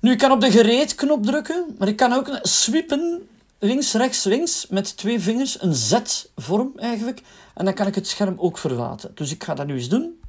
Nu, 0.00 0.10
ik 0.10 0.18
kan 0.18 0.30
op 0.30 0.40
de 0.40 0.50
gereed-knop 0.50 1.24
drukken, 1.24 1.74
maar 1.78 1.88
ik 1.88 1.96
kan 1.96 2.12
ook 2.12 2.38
sweepen, 2.42 3.28
links, 3.58 3.92
rechts, 3.92 4.24
links, 4.24 4.66
met 4.66 4.96
twee 4.96 5.20
vingers, 5.20 5.62
een 5.62 5.74
Z-vorm 5.74 6.72
eigenlijk. 6.76 7.20
En 7.54 7.64
dan 7.64 7.74
kan 7.74 7.86
ik 7.86 7.94
het 7.94 8.08
scherm 8.08 8.34
ook 8.38 8.58
verlaten. 8.58 9.10
Dus 9.14 9.30
ik 9.30 9.44
ga 9.44 9.54
dat 9.54 9.66
nu 9.66 9.74
eens 9.74 9.88
doen. 9.88 10.20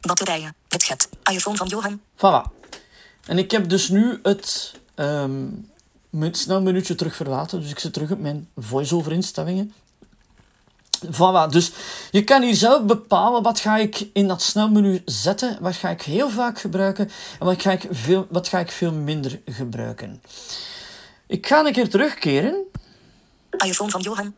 Batterijen. 0.00 0.54
Het 0.68 1.08
iPhone 1.32 1.56
van 1.56 1.66
Johan. 1.66 2.00
Voilà. 2.16 2.50
En 3.26 3.38
ik 3.38 3.50
heb 3.50 3.68
dus 3.68 3.88
nu 3.88 4.20
het 4.22 4.74
mijn 6.12 6.34
snelmenuutje 6.34 6.94
terug 6.94 7.16
verlaten. 7.16 7.60
Dus 7.60 7.70
ik 7.70 7.78
zit 7.78 7.92
terug 7.92 8.10
op 8.10 8.18
mijn 8.18 8.48
voice-over 8.56 9.12
instellingen. 9.12 9.72
Voilà, 11.06 11.48
dus 11.50 11.72
je 12.10 12.24
kan 12.24 12.42
hier 12.42 12.54
zelf 12.54 12.84
bepalen 12.84 13.42
wat 13.42 13.60
ga 13.60 13.76
ik 13.76 14.08
in 14.12 14.28
dat 14.28 14.42
snelmenu 14.42 15.02
zetten, 15.04 15.58
wat 15.60 15.74
ga 15.74 15.88
ik 15.90 16.02
heel 16.02 16.30
vaak 16.30 16.60
gebruiken 16.60 17.10
en 17.38 17.46
wat 17.46 17.62
ga 17.62 17.72
ik 17.72 17.86
veel, 17.90 18.26
wat 18.30 18.48
ga 18.48 18.58
ik 18.58 18.70
veel 18.70 18.92
minder 18.92 19.40
gebruiken. 19.46 20.22
Ik 21.26 21.46
ga 21.46 21.64
een 21.66 21.72
keer 21.72 21.88
terugkeren. 21.88 22.54
iPhone 23.64 23.90
van 23.90 24.00
Johan. 24.00 24.34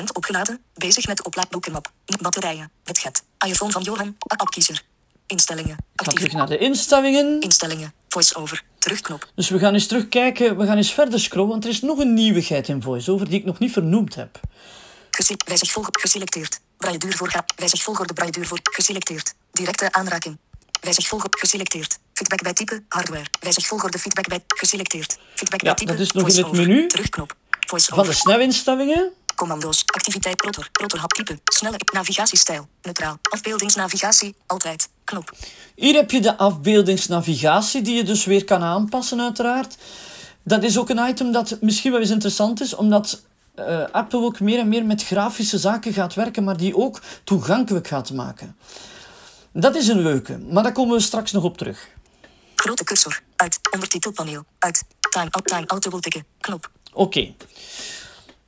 58% 0.00 0.02
opgeladen. 0.12 0.58
Bezig 0.74 1.06
met 1.06 1.24
oplaadboekenmap. 1.24 1.92
Batterijen. 2.20 2.70
Het 2.84 2.98
get. 2.98 3.22
iPhone 3.46 3.72
van 3.72 3.82
Johan. 3.82 4.16
Appkiezer. 4.18 4.82
Instellingen. 5.26 5.72
Ik 5.72 5.78
ga 5.94 6.04
terug 6.04 6.22
Actief. 6.22 6.32
naar 6.32 6.46
de 6.46 6.58
instellingen. 6.58 7.40
Instellingen. 7.40 7.92
Voice-over. 8.08 8.62
Terugknop. 8.82 9.28
Dus 9.34 9.48
we 9.48 9.58
gaan 9.58 9.74
eens 9.74 9.86
terugkijken, 9.86 10.56
we 10.56 10.66
gaan 10.66 10.76
eens 10.76 10.92
verder 10.92 11.20
scrollen, 11.20 11.48
want 11.50 11.64
er 11.64 11.70
is 11.70 11.80
nog 11.80 11.98
een 11.98 12.14
nieuwigheid 12.14 12.68
in 12.68 12.82
VoiceOver 12.82 13.28
die 13.28 13.38
ik 13.38 13.44
nog 13.44 13.58
niet 13.58 13.72
vernoemd 13.72 14.14
heb. 14.14 14.40
Gese 15.10 15.34
wijzig 15.46 15.70
volgorde. 15.70 15.98
Geselecteerd. 16.00 16.60
Braille 16.76 16.98
duurvoorgaan. 16.98 17.44
Wijzig 17.56 17.82
volgorde. 17.82 18.12
Braille 18.12 18.32
duurvoor. 18.32 18.58
Geselecteerd. 18.62 19.34
Directe 19.52 19.92
aanraking. 19.92 20.38
Wijzig 20.80 21.06
volgorde. 21.06 21.38
Geselecteerd. 21.38 21.98
Feedback 22.12 22.42
bij 22.42 22.52
type. 22.52 22.82
Hardware. 22.88 23.24
Wijzig 23.40 23.66
volgorde. 23.66 23.98
Feedback 23.98 24.28
bij. 24.28 24.40
Geselecteerd. 24.46 25.18
Feedback 25.34 25.60
Ja, 25.60 25.66
bij 25.66 25.74
type. 25.74 25.92
dat 25.92 26.00
is 26.00 26.12
nog 26.12 26.28
in 26.28 26.36
het 26.44 26.52
menu. 26.52 26.86
Terugknop. 26.86 27.34
Van 27.50 27.60
de 27.60 27.66
Voice-over. 27.66 28.14
Commando's. 29.34 29.82
Activiteit. 29.86 30.42
Rotor. 30.42 30.68
Rotorhap 30.72 31.12
type. 31.12 31.38
Snelle 31.44 31.76
navigatiestijl. 31.92 32.68
Neutraal. 32.82 33.18
Afbeeldingsnavigatie. 33.22 34.34
Altijd. 34.46 34.88
Knop. 35.04 35.32
Hier 35.74 35.94
heb 35.94 36.10
je 36.10 36.20
de 36.20 36.36
afbeeldingsnavigatie, 36.36 37.82
die 37.82 37.96
je 37.96 38.04
dus 38.04 38.24
weer 38.24 38.44
kan 38.44 38.62
aanpassen, 38.62 39.20
uiteraard. 39.20 39.76
Dat 40.42 40.62
is 40.62 40.78
ook 40.78 40.88
een 40.88 41.08
item 41.08 41.32
dat 41.32 41.56
misschien 41.60 41.92
wel 41.92 42.00
eens 42.00 42.10
interessant 42.10 42.60
is, 42.60 42.74
omdat 42.74 43.22
eh, 43.54 43.84
Apple 43.90 44.20
ook 44.20 44.40
meer 44.40 44.58
en 44.58 44.68
meer 44.68 44.84
met 44.84 45.04
grafische 45.04 45.58
zaken 45.58 45.92
gaat 45.92 46.14
werken, 46.14 46.44
maar 46.44 46.56
die 46.56 46.76
ook 46.76 47.00
toegankelijk 47.24 47.88
gaat 47.88 48.12
maken. 48.12 48.56
Dat 49.52 49.76
is 49.76 49.88
een 49.88 50.02
leuke, 50.02 50.38
maar 50.38 50.62
daar 50.62 50.72
komen 50.72 50.96
we 50.96 51.02
straks 51.02 51.32
nog 51.32 51.44
op 51.44 51.58
terug. 51.58 51.88
Grote 52.54 52.84
cursor. 52.84 53.20
Uit. 53.36 53.58
Ondertitelpaneel. 53.70 54.44
Uit. 54.58 54.84
Time 55.10 55.30
out. 55.30 55.46
Time 55.46 55.66
auto 55.66 55.98
tikken. 55.98 56.24
Knop. 56.40 56.70
Oké. 56.92 57.34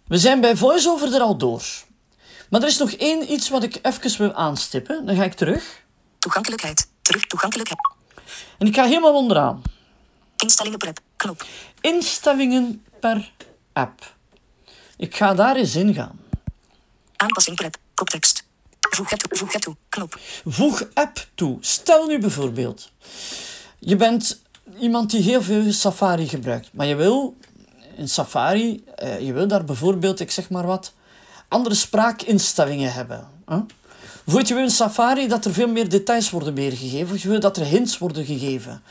We 0.07 0.19
zijn 0.19 0.41
bij 0.41 0.57
VoiceOver 0.57 1.15
er 1.15 1.21
al 1.21 1.37
door. 1.37 1.63
Maar 2.51 2.63
er 2.63 2.69
is 2.69 2.79
nog 2.79 2.91
één 2.91 3.33
iets 3.33 3.49
wat 3.49 3.63
ik 3.63 3.79
even 3.83 4.19
wil 4.19 4.33
aanstippen. 4.33 5.07
Dan 5.07 5.17
ga 5.17 5.25
ik 5.25 5.35
terug. 5.35 5.83
Toegankelijkheid. 6.19 6.89
Terug. 7.03 7.27
Toegankelijkheid. 7.27 7.81
En 8.59 8.67
ik 8.67 8.75
ga 8.75 8.85
helemaal 8.85 9.15
onderaan. 9.15 9.63
Instellingen 10.37 10.79
prep. 10.79 11.01
Knop. 11.17 11.45
Instellingen 11.81 12.85
per 13.01 13.33
app. 13.73 14.15
Ik 14.97 15.17
ga 15.17 15.35
daar 15.35 15.57
eens 15.57 15.77
in 15.77 15.95
gaan. 15.95 16.21
Aanpassing 17.17 17.57
prep. 17.57 17.77
Koptekst. 17.95 18.45
Voeg 18.81 19.11
het 19.11 19.19
toe. 19.19 19.39
Voeg 19.39 19.53
het 19.53 19.63
toe. 19.63 19.77
Knop. 19.89 20.19
Voeg 20.45 20.85
app 20.95 21.27
toe. 21.35 21.57
Stel 21.61 22.07
nu 22.07 22.19
bijvoorbeeld, 22.19 22.93
je 23.79 23.97
bent 23.97 24.43
iemand 24.79 25.11
die 25.11 25.23
heel 25.23 25.43
veel 25.43 25.73
Safari 25.73 26.29
gebruikt. 26.29 26.69
Maar 26.73 26.87
je 26.87 26.95
wil 26.95 27.37
in 27.97 28.09
Safari, 28.09 28.85
eh, 28.97 29.21
je 29.21 29.33
wil 29.33 29.49
daar 29.49 29.65
bijvoorbeeld, 29.65 30.21
ik 30.21 30.31
zeg 30.31 30.51
maar 30.51 30.67
wat, 30.67 30.93
andere 31.49 31.75
spraakinstellingen 31.75 32.93
hebben. 32.93 33.29
Bijvoorbeeld, 34.25 34.49
je 34.49 34.55
wil 34.55 34.63
in 34.63 34.71
Safari 34.71 35.29
dat 35.29 35.45
er 35.45 35.53
veel 35.53 35.69
meer 35.69 35.89
details 35.89 36.31
worden 36.31 36.55
weergegeven. 36.55 37.19
Je 37.21 37.29
wil 37.29 37.41
dat 37.41 37.57
er 37.57 37.65
hints 37.65 37.99
worden 37.99 38.25
gegeven. 38.25 38.83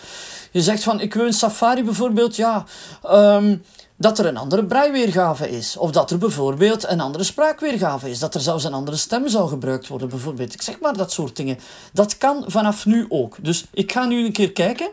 Je 0.52 0.62
zegt 0.62 0.84
van, 0.84 1.00
ik 1.00 1.13
wil 1.13 1.26
in 1.26 1.34
Safari 1.34 1.84
bijvoorbeeld, 1.84 2.36
ja, 2.36 2.66
ehm, 3.04 3.58
dat 3.96 4.20
er 4.20 4.26
een 4.26 4.38
andere 4.38 4.66
braaiweergave 4.66 5.50
is. 5.50 5.78
Of 5.78 5.92
dat 5.92 6.12
er 6.12 6.18
bijvoorbeeld 6.18 6.88
een 6.88 7.00
andere 7.00 7.24
spraakweergave 7.24 8.10
is. 8.10 8.20
Dat 8.20 8.36
er 8.36 8.42
zelfs 8.42 8.63
een 8.63 8.74
andere 8.74 8.98
stem 8.98 9.28
zou 9.28 9.50
gebruikt 9.50 9.88
worden, 9.88 10.10
bijvoorbeeld. 10.10 10.54
Ik 10.54 10.62
zeg 10.62 10.80
maar 10.80 10.98
dat 10.98 11.12
soort 11.12 11.36
dingen. 11.36 11.60
Dat 11.94 12.18
kan 12.18 12.44
vanaf 12.48 12.86
nu 12.86 13.06
ook. 13.10 13.38
Dus 13.42 13.66
ik 13.74 13.92
ga 13.92 14.06
nu 14.06 14.26
een 14.26 14.32
keer 14.32 14.52
kijken. 14.52 14.92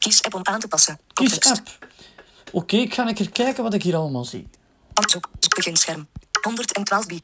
Kies 0.00 0.22
app 0.22 0.34
om 0.34 0.40
aan 0.42 0.60
te 0.60 0.68
passen. 0.68 0.98
Kies 1.12 1.30
Context. 1.38 1.58
app. 1.58 1.86
Oké, 2.52 2.76
ik 2.76 2.94
ga 2.94 3.08
een 3.08 3.14
keer 3.14 3.30
kijken 3.30 3.62
wat 3.62 3.74
ik 3.74 3.82
hier 3.82 3.96
allemaal 3.96 4.24
zie. 4.24 4.48
Zoek. 5.10 5.30
Beginscherm. 5.56 6.08
112 6.42 7.06
bi. 7.06 7.20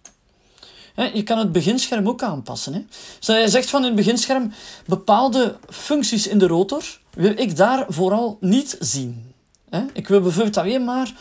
Hè, 0.95 1.05
je 1.05 1.23
kan 1.23 1.39
het 1.39 1.53
beginscherm 1.53 2.09
ook 2.09 2.23
aanpassen. 2.23 2.73
Hè. 2.73 2.85
Dus 3.19 3.27
hij 3.27 3.49
zegt 3.49 3.71
van 3.71 3.81
in 3.81 3.87
het 3.87 3.97
beginscherm 3.97 4.53
bepaalde 4.87 5.59
functies 5.69 6.27
in 6.27 6.39
de 6.39 6.47
rotor 6.47 7.01
wil 7.11 7.39
ik 7.39 7.57
daar 7.57 7.85
vooral 7.89 8.37
niet 8.41 8.77
zien. 8.81 9.35
Hè. 9.71 9.85
Ik 9.93 10.09
wil 10.09 10.21
bijvoorbeeld 10.21 10.57
alleen 10.57 10.85
maar 10.85 11.12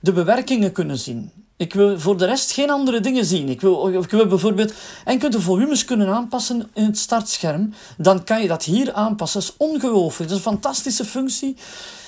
de 0.00 0.12
bewerkingen 0.12 0.72
kunnen 0.72 0.98
zien. 0.98 1.32
Ik 1.62 1.74
wil 1.74 2.00
voor 2.00 2.16
de 2.16 2.24
rest 2.24 2.52
geen 2.52 2.70
andere 2.70 3.00
dingen 3.00 3.24
zien. 3.24 3.48
Ik 3.48 3.60
wil, 3.60 3.88
ik 3.88 4.10
wil 4.10 4.26
bijvoorbeeld 4.26 4.72
enkel 5.04 5.30
de 5.30 5.40
volumes 5.40 5.84
kunnen 5.84 6.08
aanpassen 6.08 6.70
in 6.74 6.84
het 6.84 6.98
startscherm. 6.98 7.74
Dan 7.96 8.24
kan 8.24 8.42
je 8.42 8.48
dat 8.48 8.64
hier 8.64 8.92
aanpassen. 8.92 9.40
Dat 9.40 9.50
is 9.50 9.56
ongelooflijk. 9.56 10.30
Dat 10.30 10.38
is 10.38 10.44
een 10.44 10.52
fantastische 10.52 11.04
functie 11.04 11.56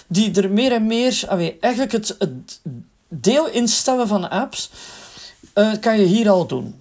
die 0.07 0.43
er 0.43 0.51
meer 0.51 0.73
en 0.73 0.87
meer... 0.87 1.23
allee, 1.29 1.57
eigenlijk 1.61 1.93
het, 1.93 2.17
deel 3.09 3.49
instellen 3.49 4.09
van 4.09 4.31
apps 4.31 4.71
eh, 5.53 5.73
kan 5.81 6.01
je 6.01 6.07
hier 6.07 6.31
al 6.31 6.47
doen. 6.47 6.75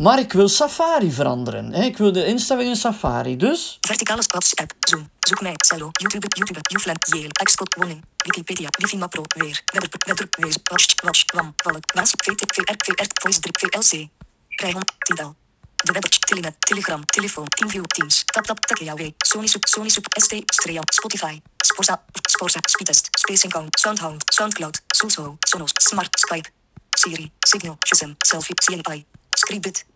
Maar 0.00 0.18
ik 0.18 0.32
wil 0.32 0.48
Safari 0.48 1.12
veranderen. 1.12 1.72
Hè. 1.72 1.84
Ik 1.84 1.96
wil 1.96 2.12
de 2.12 2.26
instellingen 2.26 2.70
in 2.70 2.76
Safari. 2.76 3.36
Dus 3.36 3.78
Verticale 3.80 4.22
WhatsApp. 4.26 4.72
Zoom. 4.80 5.10
Zoek 5.18 5.40
mij. 5.40 5.54
Cello. 5.56 5.88
YouTube. 5.92 6.26
YouTube. 6.28 6.60
Youflan. 6.62 6.96
Yale. 6.98 7.28
Xcode. 7.28 7.76
Woning. 7.78 8.04
Wikipedia. 8.16 8.68
Wifi 8.78 8.96
Mapro. 8.96 9.22
Weer. 9.26 9.62
Webber. 9.64 9.90
Webber. 10.06 10.26
Wees. 10.30 10.56
Watch. 10.70 10.94
Watch. 11.04 11.22
Wam. 11.34 11.54
Wallet. 11.64 11.92
Waas. 11.94 12.10
VT. 12.10 12.42
VR. 12.54 12.74
VR. 12.76 13.06
Voice. 13.22 13.40
Drip. 13.40 13.58
VLC. 13.58 14.08
Rijhon. 14.48 14.82
Tidal. 14.98 15.34
De 15.76 15.92
Webber. 15.92 16.10
Telenet. 16.10 16.54
Telegram. 16.58 17.04
Telefoon. 17.06 17.48
Teamview. 17.48 17.82
Teams. 17.82 18.22
Tap. 18.24 18.44
Tap. 18.44 18.66
Takeyaway. 18.66 19.14
Sony 19.26 19.46
Soup. 19.46 19.66
Sony 19.68 19.90
Soup. 19.90 20.06
ST. 20.20 20.42
Stream. 20.46 20.82
Spotify. 20.94 21.40
Sporza. 21.64 22.02
Sporza. 22.30 22.58
Speedtest. 22.60 23.08
Space 23.18 23.44
Encounter. 23.44 23.78
Soundhound. 23.78 24.22
Soundcloud. 24.34 24.80
Soulso. 24.94 25.36
Sonos. 25.46 25.72
Smart. 25.78 26.18
Skype. 26.18 26.48
Siri. 26.96 27.32
Signal. 27.46 27.76
Shazam. 27.86 28.14
Selfie. 28.26 28.54
CNI. 28.54 29.04
Scriptbit. 29.36 29.89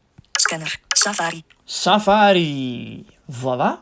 Scanner. 0.54 0.80
Safari. 0.88 1.44
Safari. 1.64 3.06
Voilà. 3.42 3.78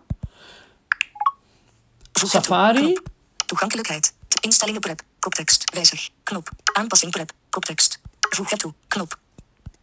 Voeg 2.13 2.31
Safari. 2.31 2.81
toe. 2.81 3.03
Toegankelijkheid. 3.47 4.15
Instellingen 4.41 4.81
prep. 4.81 5.03
Koptekst. 5.19 5.71
Wijzig. 5.75 6.09
Knop. 6.23 6.51
Aanpassing 6.73 7.13
prep. 7.13 7.33
Koptekst. 7.51 8.01
Voeg 8.21 8.51
het 8.51 8.59
toe. 8.59 8.75
Knop. 8.89 9.19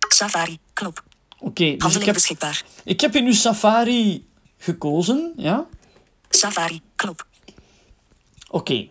Safari. 0.08 0.60
Knop. 0.73 1.04
Oké, 1.39 1.63
dus 1.63 1.73
ik 1.73 1.82
Handeling 1.82 2.06
heb, 2.06 2.13
beschikbaar. 2.13 2.63
ik 2.84 3.02
heb 3.02 3.13
hier 3.13 3.21
nu 3.21 3.34
Safari 3.34 4.28
gekozen. 4.58 5.34
Ja? 5.36 5.65
Safari. 6.30 6.82
Knop. 6.95 7.25
Oké. 8.49 8.88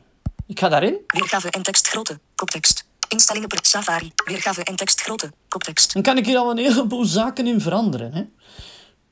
Ik 0.46 0.58
ga 0.58 0.68
daarin. 0.68 0.98
Weergave 1.06 1.50
en 1.50 1.62
tekst 1.62 1.88
grootte. 1.88 2.20
Koptekst. 2.34 2.87
Instellingen 3.09 3.49
prep. 3.49 3.66
Safari. 3.66 4.12
Weergave 4.25 4.62
en 4.64 4.77
tekst 4.77 5.01
grootte. 5.01 5.33
Koptekst. 5.49 5.92
Dan 5.92 6.03
kan 6.03 6.16
ik 6.16 6.27
hier 6.27 6.38
al 6.38 6.51
een 6.51 6.59
heleboel 6.59 7.05
zaken 7.05 7.47
in 7.47 7.61
veranderen. 7.61 8.12
Hè? 8.12 8.23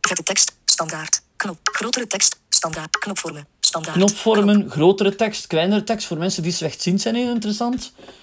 Vette 0.01 0.23
tekst. 0.23 0.57
Standaard. 0.65 1.21
Knop. 1.37 1.59
Grotere 1.63 2.07
tekst. 2.07 2.39
Standaard. 2.49 2.99
Knopvormen. 2.99 3.47
Standaard. 3.61 3.97
Knopvormen, 3.97 4.71
grotere 4.71 5.15
tekst, 5.17 5.47
kleinere 5.47 5.85
tekst. 5.85 6.07
Voor 6.07 6.19
mensen 6.19 6.43
die 6.43 6.53
slechtziend 6.53 7.01
zijn 7.01 7.15
heel 7.15 7.31
interessant. 7.31 7.93
Knop. 7.95 8.15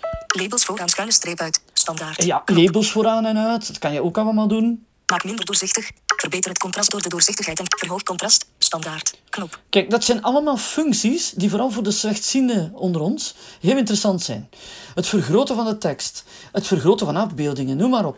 Labels 0.42 0.66
vooraan 0.66 0.90
schuine 0.90 1.14
streep 1.14 1.40
uit. 1.40 1.62
Standaard. 1.74 2.24
Ja, 2.24 2.40
Knop. 2.46 2.58
labels 2.66 2.92
vooraan 2.92 3.26
en 3.26 3.38
uit. 3.38 3.68
Dat 3.68 3.80
kan 3.80 3.94
je 3.94 4.04
ook 4.04 4.18
allemaal 4.18 4.48
doen. 4.48 4.86
Maak 5.06 5.24
minder 5.24 5.46
doorzichtig. 5.46 5.92
Verbeter 6.24 6.50
het 6.50 6.60
contrast 6.60 6.92
door 6.92 7.02
de 7.02 7.10
doorzichtigheid 7.10 7.60
en 7.60 7.66
verhoog 7.78 8.04
contrast. 8.04 8.46
Standaard. 8.58 9.18
Knop. 9.30 9.60
Kijk, 9.70 9.90
dat 9.90 10.04
zijn 10.04 10.22
allemaal 10.22 10.58
functies 10.58 11.32
die 11.36 11.50
vooral 11.50 11.72
voor 11.72 11.84
de 11.84 11.92
slechtzienden 11.92 12.72
onder 12.76 13.02
ons 13.02 13.36
heel 13.60 13.78
interessant 13.78 14.22
zijn. 14.22 14.50
Het 14.96 15.08
vergroten 15.08 15.56
van 15.56 15.66
de 15.66 15.78
tekst, 15.78 16.24
het 16.52 16.68
vergroten 16.68 17.06
van 17.06 17.16
afbeeldingen, 17.16 17.78
noem 17.78 17.90
maar 17.90 18.06
op. 18.06 18.18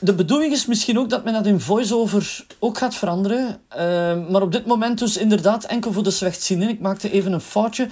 De 0.00 0.14
bedoeling 0.14 0.52
is 0.52 0.66
misschien 0.66 0.98
ook 0.98 1.10
dat 1.10 1.24
men 1.24 1.32
dat 1.32 1.46
in 1.46 1.60
voice-over 1.60 2.46
ook 2.58 2.78
gaat 2.78 2.94
veranderen. 2.94 3.60
eh, 3.68 3.78
maar 4.30 4.42
op 4.42 4.52
dit 4.52 4.66
moment 4.66 4.98
dus 4.98 5.16
inderdaad 5.16 5.64
enkel 5.64 5.92
voor 5.92 6.02
de 6.02 6.10
slechtzienden. 6.10 6.68
Ik 6.68 6.80
maakte 6.80 7.10
even 7.10 7.32
een 7.32 7.40
foutje. 7.40 7.88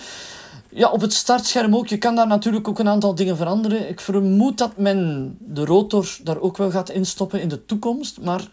Ja, 0.73 0.91
op 0.91 1.01
het 1.01 1.13
startscherm 1.13 1.77
ook. 1.77 1.87
Je 1.89 1.99
kan 1.99 2.15
daar 2.15 2.27
natuurlijk 2.27 2.69
ook 2.69 2.79
een 2.79 2.89
aantal 2.89 3.15
dingen 3.15 3.37
veranderen. 3.37 3.89
Ik 3.89 4.01
vermoed 4.01 4.59
dat 4.59 4.77
men 4.77 5.37
de 5.41 5.65
rotor 5.65 6.17
daar 6.23 6.41
ook 6.41 6.57
wel 6.57 6.71
gaat 6.71 6.91
instoppen 6.91 7.41
in 7.41 7.49
de 7.49 7.67
toekomst. 7.67 8.21
Maar 8.21 8.49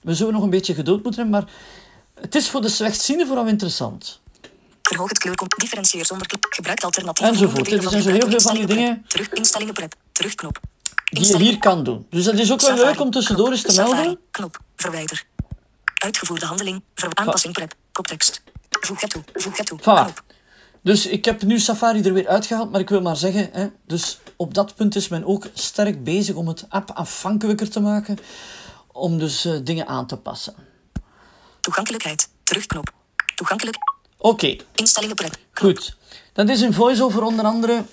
we 0.00 0.14
zullen 0.14 0.32
nog 0.32 0.42
een 0.42 0.50
beetje 0.50 0.74
geduld 0.74 1.02
moeten 1.02 1.22
hebben. 1.22 1.40
Maar 1.40 1.50
het 2.20 2.34
is 2.34 2.48
voor 2.48 2.60
de 2.60 2.68
slechtzienden 2.68 3.26
vooral 3.26 3.46
interessant. 3.46 4.20
Verhoog 4.82 5.08
het 5.08 5.18
kleurkont. 5.18 5.54
Differentieer 5.58 6.06
zonder 6.06 6.26
klik. 6.26 6.46
Gebruik 6.50 6.84
alternatief. 6.84 7.26
Enzovoort. 7.26 7.72
Er 7.72 7.82
zijn 7.82 8.02
zo 8.02 8.10
heel 8.10 8.28
veel 8.28 8.40
van 8.40 8.54
die 8.54 8.66
dingen 8.66 9.04
Terug 9.06 9.32
instellingen 9.32 9.74
prep. 9.74 9.94
Terugknop. 10.12 10.60
die 11.10 11.26
je 11.26 11.38
hier 11.38 11.58
kan 11.58 11.84
doen. 11.84 12.06
Dus 12.10 12.24
dat 12.24 12.34
is 12.34 12.52
ook 12.52 12.60
wel 12.60 12.76
leuk 12.76 13.00
om 13.00 13.10
tussendoor 13.10 13.50
eens 13.50 13.62
te 13.62 13.76
melden. 13.76 14.18
Knop. 14.30 14.60
Verwijder. 14.76 15.24
Uitgevoerde 15.94 16.46
handeling. 16.46 16.82
Aanpassing 17.14 17.52
prep. 17.52 17.74
Koptekst. 17.92 18.42
Voeg 18.70 19.00
het 19.00 19.10
toe. 19.10 19.22
Voeg 19.32 19.56
het 19.56 19.66
toe. 19.66 19.78
Knop. 19.78 20.22
Dus 20.82 21.06
ik 21.06 21.24
heb 21.24 21.42
nu 21.42 21.58
Safari 21.58 22.02
er 22.02 22.12
weer 22.12 22.28
uitgehaald, 22.28 22.70
maar 22.70 22.80
ik 22.80 22.88
wil 22.88 23.00
maar 23.00 23.16
zeggen, 23.16 23.48
hè, 23.52 23.68
dus 23.86 24.18
op 24.36 24.54
dat 24.54 24.74
punt 24.74 24.96
is 24.96 25.08
men 25.08 25.24
ook 25.24 25.46
sterk 25.54 26.04
bezig 26.04 26.34
om 26.34 26.48
het 26.48 26.66
app 26.68 26.90
afhankelijker 26.90 27.70
te 27.70 27.80
maken, 27.80 28.18
om 28.98 29.18
dus 29.18 29.44
eh, 29.44 29.52
dingen 29.62 29.86
aan 29.86 30.06
te 30.06 30.16
passen. 30.16 30.54
Toegankelijkheid. 31.60 32.28
Terugknop. 32.42 32.90
Toegankelijk. 33.34 33.76
Oké, 34.16 34.56
Instellingen. 34.74 35.16
Knop. 35.16 35.36
goed. 35.52 35.96
Dat 36.32 36.48
is 36.48 36.60
in 36.60 36.72
VoiceOver 36.72 37.22
onder 37.22 37.44
andere 37.44 37.84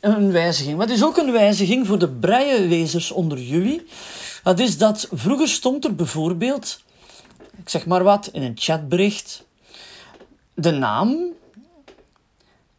een 0.00 0.32
wijziging. 0.32 0.76
Wat 0.76 0.90
is 0.90 1.04
ook 1.04 1.16
een 1.16 1.32
wijziging 1.32 1.86
voor 1.86 1.98
de 1.98 2.08
braille-lezers 2.08 3.10
onder 3.10 3.38
jullie? 3.38 3.86
Dat 4.42 4.58
is 4.58 4.78
dat 4.78 5.08
vroeger 5.12 5.48
stond 5.48 5.84
er 5.84 5.94
bijvoorbeeld, 5.94 6.82
ik 7.56 7.68
zeg 7.68 7.86
maar 7.86 8.02
wat, 8.02 8.28
in 8.32 8.42
een 8.42 8.56
chatbericht, 8.58 9.44
de 10.54 10.70
naam 10.70 11.32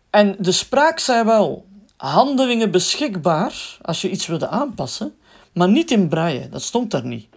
en 0.09 0.35
de 0.39 0.51
spraak 0.51 0.99
zei 0.99 1.23
wel 1.23 1.65
handelingen 1.95 2.71
beschikbaar 2.71 3.77
als 3.81 4.01
je 4.01 4.09
iets 4.09 4.27
wilde 4.27 4.47
aanpassen, 4.47 5.15
maar 5.53 5.69
niet 5.69 5.91
in 5.91 6.07
braille. 6.07 6.49
Dat 6.49 6.61
stond 6.61 6.91
daar 6.91 7.05
niet. 7.05 7.27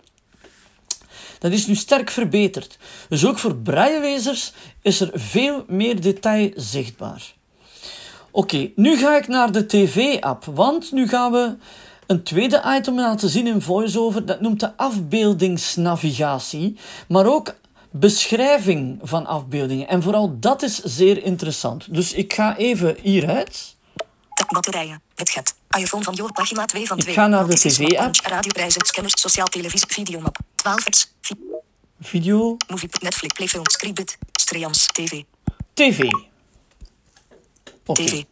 Dat 1.39 1.53
is 1.53 1.67
nu 1.67 1.75
sterk 1.75 2.11
verbeterd. 2.11 2.79
Dus 3.09 3.27
ook 3.27 3.39
voor 3.39 3.57
braillelezers 3.57 4.53
is 4.83 5.01
er 5.01 5.11
veel 5.15 5.65
meer 5.67 6.01
detail 6.01 6.51
zichtbaar. 6.57 7.35
Oké, 8.31 8.71
nu 8.75 8.97
ga 8.97 9.17
ik 9.17 9.29
naar 9.29 9.53
de 9.53 9.67
tv-app, 9.67 10.45
want 10.45 10.93
nu 10.93 11.09
gaan 11.09 11.33
we 11.33 11.57
een 12.07 12.23
tweede 12.23 12.63
item 12.67 12.95
laten 12.95 13.29
zien 13.29 13.47
in 13.47 13.63
VoiceOver. 13.63 14.27
Dat 14.27 14.41
noemt 14.41 14.61
de 14.61 14.77
afbeeldingsnavigatie, 14.77 16.77
maar 17.09 17.27
ook 17.27 17.55
beschrijving 17.91 18.99
van 19.03 19.27
afbeeldingen. 19.27 19.89
En 19.89 20.03
vooral 20.03 20.37
dat 20.41 20.63
is 20.63 20.83
zeer 20.83 21.25
interessant. 21.25 21.95
Dus 21.95 22.13
ik 22.13 22.33
ga 22.33 22.57
even 22.57 22.97
hieruit. 23.03 23.77
Batterijen. 24.49 25.01
Het 25.15 25.31
get. 25.31 25.58
iPhone 25.77 26.05
van 26.05 26.15
Joop, 26.15 26.33
pagina 26.33 26.65
2 26.65 26.87
van 26.87 26.97
Ik 26.97 27.03
2. 27.03 27.15
ga 27.15 27.27
naar 27.27 27.47
de 27.47 27.55
TV-app. 27.59 28.15
Radioprijzen, 28.17 28.87
scanners, 28.87 29.21
sociaal 29.21 29.47
televisie, 29.47 29.89
videomap. 29.93 30.39
12 30.55 30.87
apps. 30.87 31.13
Vi- 31.21 31.35
Video, 32.01 32.57
Movie, 32.69 32.89
Netflix, 33.03 33.35
Playfilm, 33.35 33.69
Scribit, 33.69 34.19
Streams, 34.33 34.87
TV, 34.87 35.23
tv. 35.75 36.01
Oké, 37.87 38.05
TV. 38.05 38.23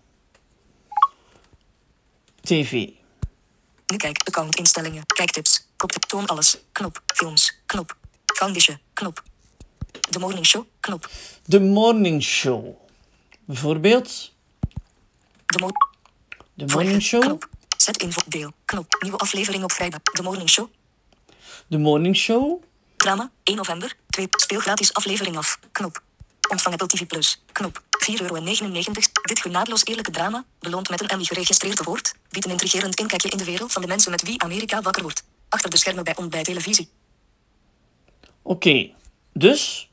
tv. 2.43 2.73
Nu 3.87 3.97
kijk, 3.97 4.23
account 4.25 4.57
instellingen, 4.57 5.07
kijktips, 5.07 5.67
koptip, 5.77 6.03
toon 6.05 6.27
alles, 6.27 6.59
knop, 6.73 7.03
films, 7.07 7.59
knop, 7.67 7.97
foundation, 8.25 8.79
knop. 8.93 9.23
De 10.11 10.19
morning 10.19 10.47
show, 10.47 10.65
knop. 10.81 11.11
De 11.45 11.61
morning 11.61 12.23
show. 12.23 12.77
Bijvoorbeeld, 13.45 14.33
De 15.47 15.59
mo 15.59 15.69
de 16.57 16.65
morning 16.73 17.03
show. 17.03 17.21
knop. 17.21 17.49
Zet 17.77 18.03
info, 18.03 18.21
deel, 18.27 18.53
knop. 18.65 18.97
Nieuwe 19.01 19.19
aflevering 19.19 19.63
op 19.65 19.73
vrijdag. 19.73 20.01
De 20.03 20.23
morning 20.23 20.49
show, 20.51 20.69
De 21.67 21.79
morning 21.79 22.17
show. 22.17 22.63
drama, 22.97 23.31
1 23.43 23.57
november, 23.57 23.95
2, 24.11 24.27
speel 24.31 24.61
gratis 24.61 24.95
aflevering 24.95 25.37
af, 25.37 25.59
knop. 25.73 26.03
Ontvang 26.51 26.81
Apple 26.81 26.99
TV 26.99 27.07
Plus. 27.07 27.43
Knop. 27.53 27.83
4,99 28.11 28.21
euro. 28.21 28.41
Dit 29.23 29.41
genadeloos 29.41 29.85
eerlijke 29.85 30.11
drama, 30.11 30.45
beloond 30.59 30.89
met 30.91 31.01
een 31.01 31.09
Emmy 31.09 31.25
geregistreerd 31.25 31.85
woord, 31.85 32.15
biedt 32.31 32.45
een 32.45 32.51
intrigerend 32.51 32.95
inkijkje 32.95 33.29
in 33.29 33.39
de 33.39 33.45
wereld 33.45 33.73
van 33.73 33.83
de 33.83 33.89
mensen 33.89 34.11
met 34.11 34.23
wie 34.23 34.43
Amerika 34.43 34.83
wakker 34.83 35.03
wordt. 35.03 35.25
Achter 35.49 35.71
de 35.71 35.77
schermen 35.77 36.05
bij 36.05 36.17
ontbijt 36.17 36.45
televisie. 36.45 36.89
Oké, 38.43 38.91
dus 39.33 39.89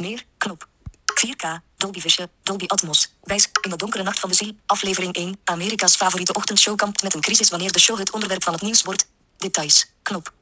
Meer. 0.00 0.24
Knop. 0.38 0.68
4K. 1.14 1.60
Dolby 1.76 2.00
Vision. 2.00 2.28
Dolby 2.42 2.64
Atmos. 2.66 3.14
Wijs. 3.28 3.48
In 3.62 3.70
de 3.70 3.76
donkere 3.76 4.02
nacht 4.02 4.20
van 4.20 4.28
de 4.28 4.34
ziel. 4.34 4.52
Aflevering 4.66 5.14
1. 5.14 5.36
Amerika's 5.44 5.96
favoriete 5.96 6.32
ochtendshow 6.32 6.76
kampt 6.76 7.02
met 7.02 7.14
een 7.14 7.20
crisis 7.20 7.50
wanneer 7.50 7.72
de 7.72 7.80
show 7.80 7.98
het 7.98 8.10
onderwerp 8.10 8.42
van 8.42 8.52
het 8.52 8.62
nieuws 8.62 8.82
wordt. 8.82 9.08
Details. 9.36 9.86
Knop. 10.02 10.32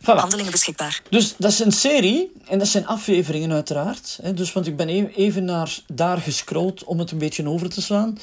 voilà. 0.00 0.04
Handelingen 0.04 0.50
beschikbaar. 0.50 1.02
Dus 1.10 1.34
dat 1.38 1.50
is 1.50 1.58
een 1.58 1.72
serie 1.72 2.32
en 2.46 2.58
dat 2.58 2.68
zijn 2.68 2.86
afleveringen 2.86 3.52
uiteraard. 3.52 4.18
Hè. 4.22 4.34
Dus, 4.34 4.52
want 4.52 4.66
ik 4.66 4.76
ben 4.76 4.88
e- 4.88 5.10
even 5.14 5.44
naar 5.44 5.78
daar 5.86 6.18
gescrolld 6.18 6.84
om 6.84 6.98
het 6.98 7.10
een 7.10 7.18
beetje 7.18 7.48
over 7.48 7.68
te 7.68 7.82
slaan. 7.82 8.18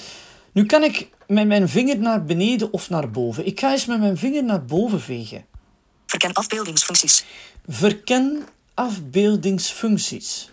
Nu 0.51 0.65
kan 0.65 0.83
ik 0.83 1.07
met 1.27 1.47
mijn 1.47 1.69
vinger 1.69 1.97
naar 1.97 2.25
beneden 2.25 2.73
of 2.73 2.89
naar 2.89 3.11
boven. 3.11 3.45
Ik 3.45 3.59
ga 3.59 3.71
eens 3.71 3.85
met 3.85 3.99
mijn 3.99 4.17
vinger 4.17 4.43
naar 4.43 4.65
boven 4.65 5.01
vegen. 5.01 5.45
Verken 6.05 6.33
afbeeldingsfuncties. 6.33 7.25
Verken 7.67 8.47
afbeeldingsfuncties. 8.73 10.51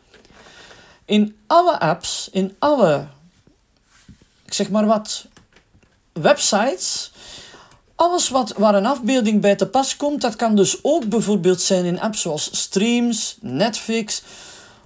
In 1.05 1.37
alle 1.46 1.81
apps, 1.81 2.29
in 2.33 2.57
alle, 2.59 3.07
ik 4.51 4.57
zeg 4.57 4.71
maar 4.71 4.87
wat, 4.87 5.27
websites, 6.13 7.13
alles 7.95 8.29
wat, 8.29 8.53
waar 8.57 8.75
een 8.75 8.87
afbeelding 8.87 9.41
bij 9.41 9.57
te 9.57 9.67
pas 9.67 9.97
komt, 9.97 10.21
dat 10.21 10.37
kan 10.37 10.57
dus 10.57 10.79
ook 10.83 11.09
bijvoorbeeld 11.09 11.61
zijn 11.61 11.85
in 11.85 12.01
apps 12.01 12.21
zoals 12.21 12.49
Streams, 12.53 13.37
Netflix, 13.41 14.23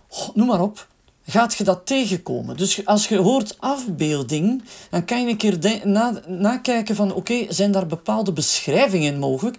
oh, 0.09 0.29
noem 0.35 0.47
maar 0.47 0.61
op. 0.61 0.87
Gaat 1.27 1.55
je 1.55 1.65
dat 1.65 1.87
tegenkomen? 1.87 2.57
Dus 2.57 2.87
als 2.87 3.09
je 3.09 3.17
hoort 3.17 3.55
afbeelding, 3.59 4.65
dan 4.91 5.05
kan 5.05 5.23
je 5.23 5.29
een 5.29 5.37
keer 5.37 5.61
de- 5.61 5.81
na, 5.85 6.21
nakijken 6.27 6.97
van 6.97 7.13
oké, 7.13 7.47
zijn 7.49 7.73
daar 7.73 7.87
bepaalde 7.87 8.33
beschrijvingen 8.33 9.19
mogelijk? 9.19 9.57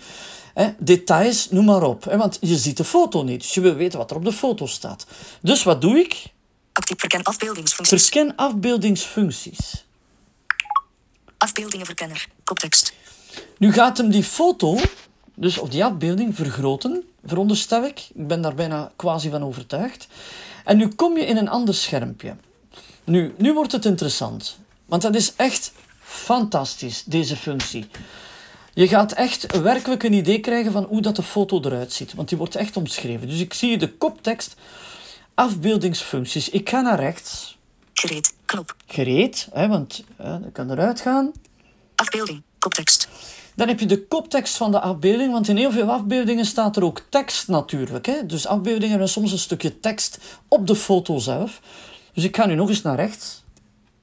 Hè, 0.54 0.70
details, 0.80 1.50
noem 1.50 1.65
maar 1.65 1.84
op. 1.84 2.04
Want 2.04 2.38
je 2.41 2.58
ziet 2.58 2.78
de 2.78 2.84
foto 2.84 3.24
niet, 3.24 3.41
dus 3.41 3.54
je 3.54 3.62
wil 3.62 3.76
weten 3.76 4.00
wat 4.00 4.12
er 4.12 4.18
op 4.18 4.26
de 4.26 4.34
foto 4.34 4.65
staat. 4.65 5.06
Dus 5.41 5.63
wat 5.63 5.82
doe 5.82 6.00
ik? 6.00 6.34
Actief 6.72 7.00
verken 7.00 7.24
afbeeldingsfuncties. 7.24 8.02
Verken 8.10 8.36
afbeeldingsfuncties. 8.36 9.85
Afbeeldingenverkenner. 11.38 12.28
Koptekst. 12.43 12.93
Nu 13.58 13.74
gaat 13.74 13.98
hem 13.98 14.10
die 14.10 14.24
foto, 14.24 14.78
dus 15.36 15.58
of 15.58 15.69
die 15.69 15.86
afbeelding, 15.86 16.36
vergroten, 16.36 17.04
veronderstel 17.26 17.84
ik. 17.84 18.00
Ik 18.13 18.28
ben 18.28 18.41
daar 18.41 18.56
bijna 18.56 18.91
quasi 18.95 19.30
van 19.30 19.43
overtuigd. 19.43 20.08
En 20.65 20.78
nu 20.78 20.88
kom 20.88 21.17
je 21.17 21.26
in 21.26 21.38
een 21.38 21.50
ander 21.50 21.76
schermpje. 21.76 22.36
Nu, 23.04 23.34
nu 23.38 23.54
wordt 23.54 23.71
het 23.71 23.86
interessant. 23.86 24.58
Want 24.86 25.02
dat 25.02 25.15
is 25.15 25.34
echt 25.36 25.71
fantastisch, 26.02 27.04
deze 27.04 27.36
functie. 27.36 27.88
Je 28.74 28.88
gaat 28.88 29.12
echt 29.12 29.58
werkelijk 29.62 30.04
een 30.04 30.13
idee 30.13 30.39
krijgen 30.39 30.71
van 30.71 30.84
hoe 30.84 31.02
dat 31.02 31.15
de 31.15 31.24
foto 31.24 31.62
eruit 31.63 31.93
ziet. 31.93 32.13
Want 32.13 32.30
die 32.30 32.38
wordt 32.38 32.56
echt 32.56 32.78
omschreven. 32.78 33.28
Dus 33.28 33.39
ik 33.39 33.54
zie 33.54 33.78
de 33.78 33.91
koptekst, 33.91 34.56
afbeeldingsfuncties. 35.34 36.50
Ik 36.50 36.69
ga 36.69 36.82
naar 36.82 37.00
rechts. 37.00 37.58
Gereed. 37.93 38.35
Knop. 38.56 38.76
Gereed, 38.88 39.48
hè, 39.54 39.68
want 39.68 40.04
dat 40.18 40.52
kan 40.52 40.72
eruit 40.72 41.02
gaan. 41.02 41.32
Afbeelding. 41.96 42.41
Koptekst. 42.60 43.08
Dan 43.56 43.68
heb 43.68 43.80
je 43.80 43.86
de 43.86 44.08
koptekst 44.08 44.58
van 44.58 44.72
de 44.72 44.80
afbeelding, 44.80 45.32
want 45.32 45.48
in 45.48 45.58
heel 45.58 45.72
veel 45.72 45.91
afbeeldingen 45.91 46.46
staat 46.46 46.76
er 46.76 46.84
ook 46.84 47.02
tekst 47.10 47.48
natuurlijk. 47.48 48.06
Hè? 48.06 48.26
Dus 48.26 48.48
afbeeldingen 48.48 48.89
hebben 48.89 49.10
soms 49.10 49.32
een 49.32 49.38
stukje 49.38 49.80
tekst 49.80 50.18
op 50.48 50.68
de 50.68 50.76
foto 50.76 51.18
zelf. 51.18 51.62
Dus 52.13 52.24
ik 52.24 52.36
ga 52.36 52.46
nu 52.46 52.56
nog 52.56 52.70
eens 52.70 52.82
naar 52.82 52.96
rechts. 52.96 53.44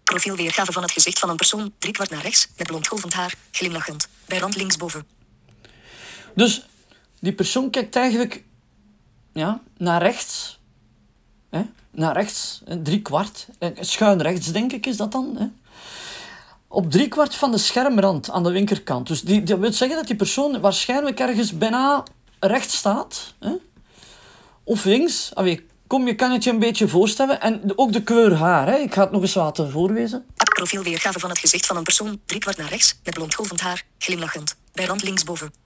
Profielweergave 0.04 0.72
van 0.72 0.82
het 0.82 0.92
gezicht 0.92 1.18
van 1.18 1.30
een 1.30 1.36
persoon. 1.36 1.72
Driekwart 1.78 2.10
naar 2.10 2.22
rechts. 2.22 2.48
Met 2.56 2.66
blond 2.66 2.86
golvend 2.86 3.12
haar. 3.12 3.34
Glimlachend. 3.50 4.08
Bij 4.26 4.38
rand 4.38 4.56
linksboven. 4.56 5.06
Dus 6.34 6.66
die 7.20 7.32
persoon 7.32 7.70
kijkt 7.70 7.96
eigenlijk 7.96 8.44
ja, 9.32 9.62
naar 9.76 10.02
rechts. 10.02 10.60
Hè? 11.52 11.62
Naar 11.90 12.14
rechts, 12.14 12.62
drie 12.82 13.02
kwart. 13.02 13.46
Schuin 13.80 14.22
rechts, 14.22 14.52
denk 14.52 14.72
ik, 14.72 14.86
is 14.86 14.96
dat 14.96 15.12
dan. 15.12 15.36
Hè? 15.38 15.46
Op 16.68 16.90
drie 16.90 17.08
kwart 17.08 17.34
van 17.34 17.50
de 17.50 17.58
schermrand 17.58 18.30
aan 18.30 18.42
de 18.42 18.50
linkerkant. 18.50 19.06
Dus 19.06 19.22
die, 19.22 19.42
dat 19.42 19.58
wil 19.58 19.72
zeggen 19.72 19.96
dat 19.96 20.06
die 20.06 20.16
persoon 20.16 20.60
waarschijnlijk 20.60 21.20
ergens 21.20 21.58
bijna 21.58 22.02
rechts 22.40 22.76
staat. 22.76 23.34
Hè? 23.38 23.52
Of 24.64 24.84
links. 24.84 25.32
Kom, 25.86 26.06
je 26.06 26.14
kan 26.14 26.30
het 26.30 26.44
je 26.44 26.50
een 26.50 26.58
beetje 26.58 26.88
voorstellen. 26.88 27.40
En 27.40 27.78
ook 27.78 27.92
de 27.92 28.02
kleur 28.02 28.34
haar. 28.34 28.66
Hè? 28.66 28.76
Ik 28.76 28.94
ga 28.94 29.02
het 29.02 29.10
nog 29.10 29.22
eens 29.22 29.34
laten 29.34 29.70
voorlezen. 29.70 30.24
Profielweergave 30.54 31.18
van 31.18 31.28
het 31.28 31.38
gezicht 31.38 31.66
van 31.66 31.76
een 31.76 31.82
persoon. 31.82 32.20
Driekwart 32.26 32.56
naar 32.56 32.68
rechts. 32.68 32.98
Met 33.04 33.14
blond 33.14 33.34
golvend 33.34 33.60
haar. 33.60 33.84
Glimlachend. 33.98 34.56
Bij 34.72 34.84
rand 34.84 35.02
linksboven. 35.02 35.61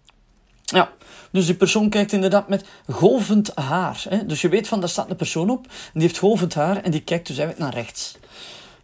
Ja, 0.66 0.92
dus 1.30 1.46
die 1.46 1.54
persoon 1.54 1.90
kijkt 1.90 2.12
inderdaad 2.12 2.48
met 2.48 2.64
golvend 2.90 3.52
haar. 3.54 4.04
Hè? 4.08 4.26
Dus 4.26 4.40
je 4.40 4.48
weet 4.48 4.68
van, 4.68 4.80
daar 4.80 4.88
staat 4.88 5.10
een 5.10 5.16
persoon 5.16 5.50
op, 5.50 5.66
en 5.66 5.90
die 5.92 6.02
heeft 6.02 6.18
golvend 6.18 6.54
haar 6.54 6.82
en 6.82 6.90
die 6.90 7.02
kijkt 7.02 7.26
dus 7.26 7.38
eigenlijk 7.38 7.72
naar 7.72 7.82
rechts. 7.82 8.14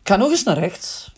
Ik 0.03 0.09
ga 0.09 0.16
nog 0.16 0.31
eens 0.31 0.42
naar 0.42 0.59
rechts. 0.59 1.12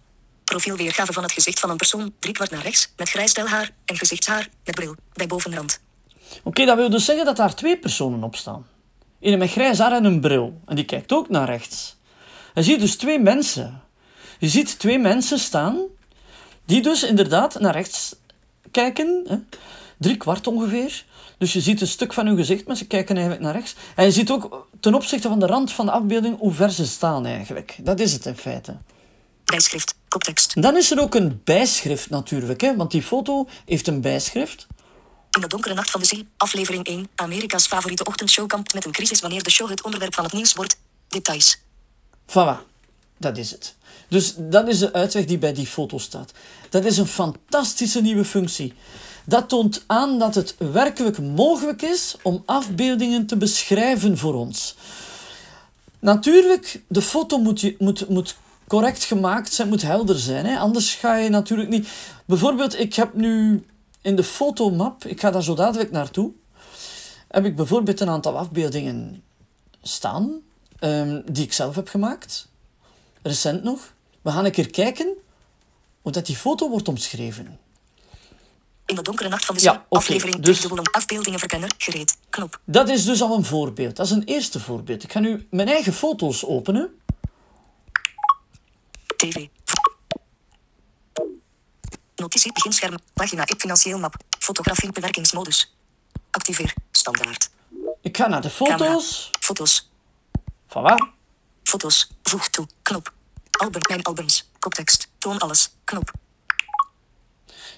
Profielweergave 0.45 1.13
van 1.13 1.23
het 1.23 1.33
gezicht 1.33 1.61
van 1.61 1.71
een 1.71 1.77
persoon. 1.77 2.13
Driekwart 2.19 2.51
naar 2.51 2.63
rechts. 2.63 2.93
Met 2.97 3.09
grijs 3.09 3.37
haar. 3.37 3.71
En 3.85 3.97
gezichtshaar. 3.97 4.49
Met 4.65 4.75
bril. 4.75 4.95
Bij 5.13 5.27
bovenrand. 5.27 5.81
Oké, 6.43 6.65
dat 6.65 6.77
wil 6.77 6.91
dus 6.91 7.05
zeggen 7.05 7.25
dat 7.25 7.37
daar 7.37 7.55
twee 7.55 7.79
personen 7.79 8.23
op 8.23 8.37
staan. 8.37 8.67
Eén 9.21 9.39
met 9.39 9.51
grijs 9.51 9.79
haar 9.79 9.93
en 9.93 10.05
een 10.05 10.21
bril. 10.21 10.61
En 10.67 10.77
die 10.77 10.85
kijkt 10.85 11.13
ook 11.13 11.29
naar 11.29 11.47
rechts. 11.47 11.97
Je 12.55 12.63
ziet 12.63 12.81
dus 12.81 12.97
twee 12.97 13.19
mensen. 13.19 13.83
Je 14.39 14.49
ziet 14.49 14.79
twee 14.79 14.99
mensen 14.99 15.39
staan, 15.39 15.83
die 16.65 16.83
dus 16.83 17.03
inderdaad 17.03 17.61
naar 17.61 17.73
rechts 17.73 18.15
kijken. 18.71 19.25
Hè? 19.29 19.59
Drie 19.99 20.17
kwart 20.17 20.47
ongeveer. 20.47 21.05
Dus 21.39 21.53
je 21.53 21.61
ziet 21.61 21.81
een 21.81 21.87
stuk 21.87 22.13
van 22.13 22.27
hun 22.27 22.37
gezicht, 22.37 22.67
maar 22.67 22.77
ze 22.77 22.87
kijken 22.87 23.15
eigenlijk 23.15 23.45
naar 23.45 23.55
rechts. 23.55 23.75
En 23.97 24.05
je 24.05 24.11
ziet 24.11 24.31
ook 24.31 24.69
ten 24.81 24.95
opzichte 24.95 25.29
van 25.29 25.39
de 25.39 25.47
rand 25.47 25.73
van 25.73 25.87
de 25.87 25.93
afbeelding 25.93 26.39
hoe 26.39 26.53
ver 26.53 26.71
ze 26.71 26.87
staan 26.87 27.27
eigenlijk. 27.27 27.77
Dat 27.81 28.01
is 28.01 28.13
het 28.13 28.27
in 28.27 28.37
feite. 28.37 28.77
Bijschrift. 29.45 29.95
Koptekst. 30.09 30.63
Dan 30.63 30.77
is 30.77 30.91
er 30.91 31.01
ook 31.01 31.15
een 31.15 31.41
bijschrift 31.45 32.11
natuurlijk, 32.11 32.61
hè? 32.61 32.77
want 32.77 32.91
die 32.91 33.03
foto 33.03 33.49
heeft 33.65 33.87
een 33.87 34.01
bijschrift. 34.01 34.67
In 35.31 35.41
de 35.41 35.47
donkere 35.47 35.75
nacht 35.75 35.91
van 35.91 36.01
de 36.01 36.07
ziel. 36.07 36.23
Aflevering 36.37 36.85
1. 36.87 37.09
Amerika's 37.15 37.67
favoriete 37.67 38.05
ochtendshow 38.05 38.47
kampt 38.47 38.75
met 38.75 38.85
een 38.85 38.93
crisis 38.93 39.21
wanneer 39.21 39.43
de 39.43 39.51
show 39.51 39.69
het 39.69 39.83
onderwerp 39.83 40.15
van 40.15 40.25
het 40.25 40.33
nieuws 40.33 40.53
wordt. 40.53 40.77
Details. 41.09 41.59
Voilà, 42.27 42.57
dat 43.19 43.39
is 43.39 43.51
het. 43.51 43.75
Dus 44.09 44.35
dat 44.37 44.69
is 44.69 44.79
de 44.79 44.93
uitweg 44.93 45.25
die 45.25 45.39
bij 45.39 45.53
die 45.53 45.67
foto 45.67 45.99
staat. 45.99 46.33
Dat 46.71 46.85
is 46.85 46.99
een 46.99 47.07
fantastische 47.07 48.01
nieuwe 48.01 48.25
functie. 48.25 48.75
Dat 49.25 49.49
toont 49.49 49.85
aan 49.87 50.19
dat 50.19 50.35
het 50.35 50.55
werkelijk 50.59 51.19
mogelijk 51.19 51.83
is 51.83 52.17
om 52.23 52.43
afbeeldingen 52.47 53.27
te 53.27 53.37
beschrijven 53.37 54.19
voor 54.19 54.35
ons. 54.35 54.77
Natuurlijk, 55.99 56.83
de 56.89 57.03
foto 57.03 57.39
moet, 57.39 57.81
moet, 57.81 58.09
moet 58.09 58.37
correct 58.67 59.05
gemaakt 59.05 59.53
zijn, 59.53 59.69
moet 59.69 59.83
helder 59.83 60.19
zijn. 60.19 60.47
Hè? 60.47 60.59
Anders 60.59 60.95
ga 60.95 61.17
je 61.17 61.29
natuurlijk 61.29 61.69
niet... 61.69 61.89
Bijvoorbeeld, 62.25 62.79
ik 62.79 62.95
heb 62.95 63.15
nu 63.15 63.65
in 64.01 64.17
de 64.17 64.25
fotomap, 64.25 65.05
ik 65.05 65.21
ga 65.21 65.31
daar 65.31 65.43
zo 65.43 65.55
dadelijk 65.55 65.91
naartoe, 65.91 66.33
heb 67.29 67.45
ik 67.45 67.57
bijvoorbeeld 67.57 68.01
een 68.01 68.09
aantal 68.09 68.39
afbeeldingen 68.39 69.23
staan, 69.83 70.41
ehm, 70.79 71.21
die 71.33 71.45
ik 71.45 71.53
zelf 71.53 71.75
heb 71.75 71.89
gemaakt. 71.89 72.49
Recent 73.23 73.63
nog. 73.63 73.93
We 74.23 74.31
gaan 74.31 74.45
een 74.45 74.53
keer 74.53 74.71
kijken 74.71 75.15
hoe 76.03 76.13
dat 76.13 76.27
die 76.27 76.37
foto 76.37 76.69
wordt 76.69 76.89
omschreven. 76.89 77.59
In 78.87 78.95
de 78.95 79.03
donkere 79.03 79.29
nacht 79.29 79.45
van 79.45 79.55
de 79.55 79.63
Ja, 79.63 79.73
ziel. 79.73 79.81
oké, 79.89 79.97
Aflevering 79.97 80.37
dus- 80.43 80.59
3 80.59 80.69
dubbel 80.69 80.93
afbeeldingenverkenner. 80.93 81.71
Gereed. 81.79 82.17
Knop. 82.31 82.61
Dat 82.65 82.89
is 82.89 83.05
dus 83.05 83.23
al 83.23 83.37
een 83.37 83.45
voorbeeld. 83.45 83.97
Dat 83.97 84.07
is 84.07 84.13
een 84.13 84.25
eerste 84.25 84.61
voorbeeld. 84.61 85.03
Ik 85.03 85.13
ga 85.13 85.19
nu 85.21 85.47
mijn 85.51 85.69
eigen 85.69 85.93
foto's 85.93 86.45
openen. 86.47 87.01
TV. 89.17 89.47
Notitie 92.17 92.53
beginscherm. 92.53 92.95
Pagina 93.15 93.43
ik 93.47 93.61
financieel 93.61 93.99
map. 93.99 94.15
Fotografie 94.39 94.93
bewerkingsmodus. 94.93 95.75
Activeer. 96.31 96.75
Standaard. 96.91 97.51
Ik 98.01 98.17
ga 98.17 98.27
naar 98.27 98.43
de 98.43 98.51
foto's. 98.51 99.31
Foto's. 99.41 99.89
Voilà. 100.69 100.95
Foto's. 101.63 102.11
Voeg 102.23 102.49
toe. 102.49 102.67
Knop. 102.83 103.13
Album. 103.51 103.81
Mijn 103.89 104.03
albums. 104.03 104.51
Koptekst. 104.59 105.09
Toon 105.19 105.39
alles. 105.39 105.71
Knop. 105.85 106.13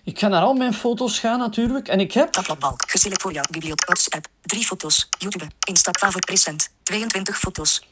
Ik 0.07 0.19
ga 0.19 0.29
naar 0.29 0.43
al 0.43 0.55
mijn 0.55 0.75
foto's 0.75 1.19
gaan 1.19 1.39
natuurlijk. 1.39 1.89
En 1.89 2.01
ik 2.01 2.13
heb... 2.13 2.33
Tabbladbalk. 2.33 2.91
Geselect 2.91 3.23
voor 3.23 3.33
jouw 3.33 3.45
bibliotheek. 3.51 3.85
WhatsApp. 3.85 4.27
3 4.43 4.65
foto's. 4.65 5.09
YouTube. 5.19 5.47
Insta. 5.69 5.91
Favoriet. 5.99 6.29
Recent. 6.29 6.69
22 6.83 7.39
foto's. 7.39 7.89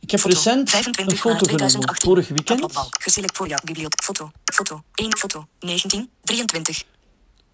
Ik 0.00 0.10
heb 0.10 0.20
Foto. 0.20 0.34
recent 0.34 0.60
een 0.60 0.68
25 0.68 1.18
foto 1.18 1.36
genomen. 1.36 1.46
2018. 1.46 2.08
Vorig 2.08 2.28
weekend. 2.28 2.46
Tabbladbalk. 2.46 3.02
Geselect 3.02 3.36
voor 3.36 3.48
jouw 3.48 3.58
bibliotheek. 3.64 4.04
Foto. 4.04 4.30
Foto. 4.44 4.82
1 4.94 5.16
foto. 5.16 5.46
19. 5.60 6.10
23. 6.22 6.84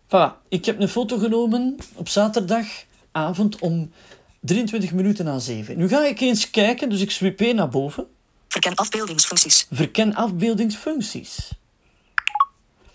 Voilà. 0.07 0.49
Ik 0.49 0.65
heb 0.65 0.81
een 0.81 0.89
foto 0.89 1.19
genomen 1.19 1.77
op 1.95 2.09
zaterdagavond 2.09 3.61
om 3.61 3.93
23 4.41 4.93
minuten 4.93 5.25
na 5.25 5.39
7. 5.39 5.77
Nu 5.77 5.89
ga 5.89 6.05
ik 6.05 6.21
eens 6.21 6.51
kijken, 6.51 6.89
dus 6.89 7.01
ik 7.01 7.11
swipe 7.11 7.53
naar 7.53 7.69
boven. 7.69 8.07
Verken 8.49 8.75
afbeeldingsfuncties. 8.75 9.67
Verken 9.71 10.15
afbeeldingsfuncties. 10.15 11.51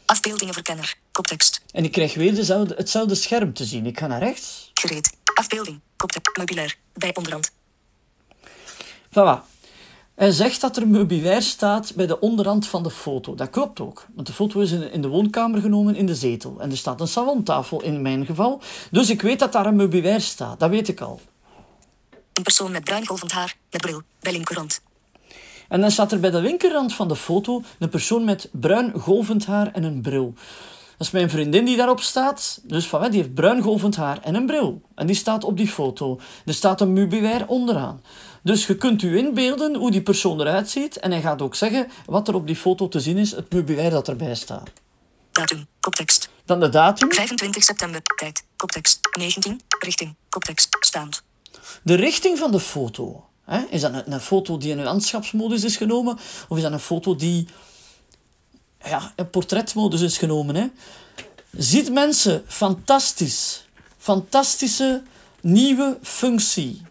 Afbeeldingenverkenner. 0.07 0.95
Koptekst. 1.11 1.61
En 1.71 1.83
ik 1.83 1.91
krijg 1.91 2.13
weer 2.13 2.35
dezelfde, 2.35 2.75
hetzelfde 2.75 3.15
scherm 3.15 3.53
te 3.53 3.65
zien. 3.65 3.85
Ik 3.85 3.99
ga 3.99 4.07
naar 4.07 4.19
rechts. 4.19 4.71
Gereed. 4.73 5.17
Afbeelding. 5.33 5.79
Koptekst. 5.95 6.37
Meubilair. 6.37 6.75
Bij 6.93 7.15
onderhand. 7.15 7.51
Voilà. 9.09 9.55
Hij 10.15 10.31
zegt 10.31 10.61
dat 10.61 10.77
er 10.77 10.87
meubilair 10.87 11.41
staat 11.41 11.95
bij 11.95 12.07
de 12.07 12.19
onderhand 12.19 12.67
van 12.67 12.83
de 12.83 12.91
foto. 12.91 13.35
Dat 13.35 13.49
klopt 13.49 13.79
ook. 13.79 14.05
Want 14.15 14.27
de 14.27 14.33
foto 14.33 14.59
is 14.59 14.71
in 14.71 15.01
de 15.01 15.07
woonkamer 15.07 15.61
genomen 15.61 15.95
in 15.95 16.05
de 16.05 16.15
zetel. 16.15 16.55
En 16.59 16.71
er 16.71 16.77
staat 16.77 17.01
een 17.01 17.07
salontafel 17.07 17.81
in 17.81 18.01
mijn 18.01 18.25
geval. 18.25 18.61
Dus 18.91 19.09
ik 19.09 19.21
weet 19.21 19.39
dat 19.39 19.51
daar 19.51 19.65
een 19.65 19.75
meubilair 19.75 20.21
staat. 20.21 20.59
Dat 20.59 20.69
weet 20.69 20.87
ik 20.87 21.01
al. 21.01 21.21
Een 22.33 22.43
persoon 22.43 22.71
met 22.71 22.83
bruin 22.83 23.07
golvend 23.07 23.31
haar. 23.31 23.55
Met 23.71 23.81
bril. 23.81 24.01
Bij 24.19 24.31
linkerhand. 24.31 24.81
En 25.69 25.81
dan 25.81 25.91
staat 25.91 26.11
er 26.11 26.19
bij 26.19 26.31
de 26.31 26.41
linkerrand 26.41 26.93
van 26.93 27.07
de 27.07 27.15
foto 27.15 27.61
een 27.79 27.89
persoon 27.89 28.23
met 28.23 28.49
bruin 28.51 28.93
golvend 28.99 29.45
haar 29.45 29.71
en 29.73 29.83
een 29.83 30.01
bril. 30.01 30.33
Dat 30.97 31.07
is 31.07 31.13
mijn 31.13 31.29
vriendin 31.29 31.65
die 31.65 31.77
daarop 31.77 32.01
staat. 32.01 32.59
Dus 32.63 32.87
van, 32.87 33.11
die 33.11 33.21
heeft 33.21 33.33
bruin 33.33 33.61
golvend 33.61 33.95
haar 33.95 34.19
en 34.21 34.35
een 34.35 34.45
bril. 34.45 34.81
En 34.95 35.07
die 35.07 35.15
staat 35.15 35.43
op 35.43 35.57
die 35.57 35.67
foto. 35.67 36.19
Er 36.45 36.53
staat 36.53 36.81
een 36.81 36.93
meubilair 36.93 37.47
onderaan. 37.47 38.01
Dus 38.43 38.67
je 38.67 38.77
kunt 38.77 39.01
u 39.01 39.17
inbeelden 39.17 39.75
hoe 39.75 39.91
die 39.91 40.01
persoon 40.01 40.41
eruit 40.41 40.69
ziet. 40.69 40.97
En 40.97 41.11
hij 41.11 41.21
gaat 41.21 41.41
ook 41.41 41.55
zeggen 41.55 41.87
wat 42.05 42.27
er 42.27 42.35
op 42.35 42.47
die 42.47 42.55
foto 42.55 42.87
te 42.87 42.99
zien 42.99 43.17
is, 43.17 43.31
het 43.31 43.53
meubilair 43.53 43.89
dat 43.89 44.07
erbij 44.07 44.35
staat. 44.35 44.71
Datum. 45.31 45.65
Koptekst. 45.79 46.29
Dan 46.45 46.59
de 46.59 46.69
datum. 46.69 47.13
25 47.13 47.63
september. 47.63 48.01
Tijd. 48.15 48.43
Koptekst. 48.55 48.99
19. 49.17 49.61
Richting. 49.79 50.15
Koptekst. 50.29 50.77
Staand. 50.79 51.23
De 51.83 51.95
richting 51.95 52.37
van 52.37 52.51
de 52.51 52.59
foto. 52.59 53.26
Is 53.69 53.81
dat 53.81 53.93
een, 53.93 54.11
een 54.11 54.21
foto 54.21 54.57
die 54.57 54.71
in 54.71 54.77
een 54.77 54.83
landschapsmodus 54.83 55.63
is 55.63 55.77
genomen? 55.77 56.17
Of 56.47 56.57
is 56.57 56.63
dat 56.63 56.71
een 56.71 56.79
foto 56.79 57.15
die 57.15 57.47
ja, 58.83 59.13
in 59.15 59.29
portretmodus 59.29 60.01
is 60.01 60.17
genomen? 60.17 60.55
Hè? 60.55 60.67
Ziet 61.51 61.91
mensen, 61.91 62.43
fantastisch. 62.47 63.65
Fantastische 63.97 65.03
nieuwe 65.41 65.97
functie. 66.01 66.81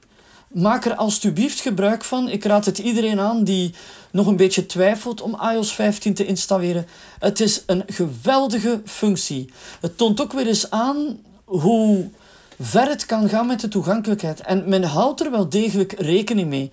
Maak 0.48 0.84
er 0.84 0.94
alstublieft 0.94 1.60
gebruik 1.60 2.04
van. 2.04 2.28
Ik 2.28 2.44
raad 2.44 2.64
het 2.64 2.78
iedereen 2.78 3.20
aan 3.20 3.44
die 3.44 3.74
nog 4.10 4.26
een 4.26 4.36
beetje 4.36 4.66
twijfelt 4.66 5.20
om 5.20 5.40
iOS 5.52 5.72
15 5.72 6.14
te 6.14 6.26
installeren. 6.26 6.86
Het 7.18 7.40
is 7.40 7.62
een 7.66 7.82
geweldige 7.86 8.82
functie. 8.84 9.50
Het 9.80 9.98
toont 9.98 10.20
ook 10.20 10.32
weer 10.32 10.46
eens 10.46 10.70
aan 10.70 11.18
hoe 11.44 12.10
ver 12.60 12.88
het 12.88 13.06
kan 13.06 13.28
gaan 13.28 13.46
met 13.46 13.60
de 13.60 13.68
toegankelijkheid. 13.68 14.40
En 14.40 14.68
men 14.68 14.82
houdt 14.82 15.20
er 15.20 15.30
wel 15.30 15.48
degelijk 15.48 15.92
rekening 15.92 16.48
mee. 16.48 16.70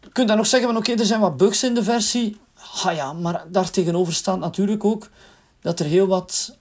Je 0.00 0.10
kunt 0.12 0.28
dan 0.28 0.36
nog 0.36 0.46
zeggen 0.46 0.68
van 0.68 0.78
oké, 0.78 0.92
er 0.92 1.06
zijn 1.06 1.20
wat 1.20 1.36
bugs 1.36 1.62
in 1.62 1.74
de 1.74 1.82
versie. 1.82 2.36
Ah 2.84 2.94
ja, 2.94 3.12
maar 3.12 3.44
daartegenover 3.48 4.12
staat 4.12 4.38
natuurlijk 4.38 4.84
ook 4.84 5.08
dat 5.60 5.80
er 5.80 5.86
heel 5.86 6.06
wat 6.06 6.56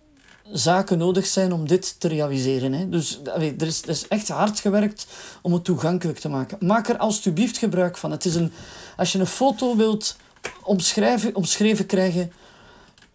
zaken 0.52 0.98
nodig 0.98 1.26
zijn 1.26 1.54
om 1.54 1.68
dit 1.68 2.00
te 2.00 2.08
realiseren. 2.08 2.74
Hè. 2.74 2.90
Dus 2.90 3.20
er, 3.24 3.62
is, 3.62 3.82
er 3.82 3.90
is 3.90 4.08
echt 4.08 4.28
hard 4.28 4.60
gewerkt 4.60 5.08
om 5.42 5.54
het 5.54 5.64
toegankelijk 5.64 6.20
te 6.20 6.30
maken. 6.30 6.58
Maak 6.62 6.90
er 6.90 6.98
alstublieft 6.98 7.58
gebruik 7.58 7.98
van. 7.98 8.12
Het 8.12 8.26
is 8.26 8.36
een, 8.36 8.52
als 8.98 9.12
je 9.12 9.20
een 9.20 9.26
foto 9.26 9.76
wilt 9.76 10.16
omschrijven, 10.64 11.36
omschreven 11.36 11.86
krijgen 11.86 12.32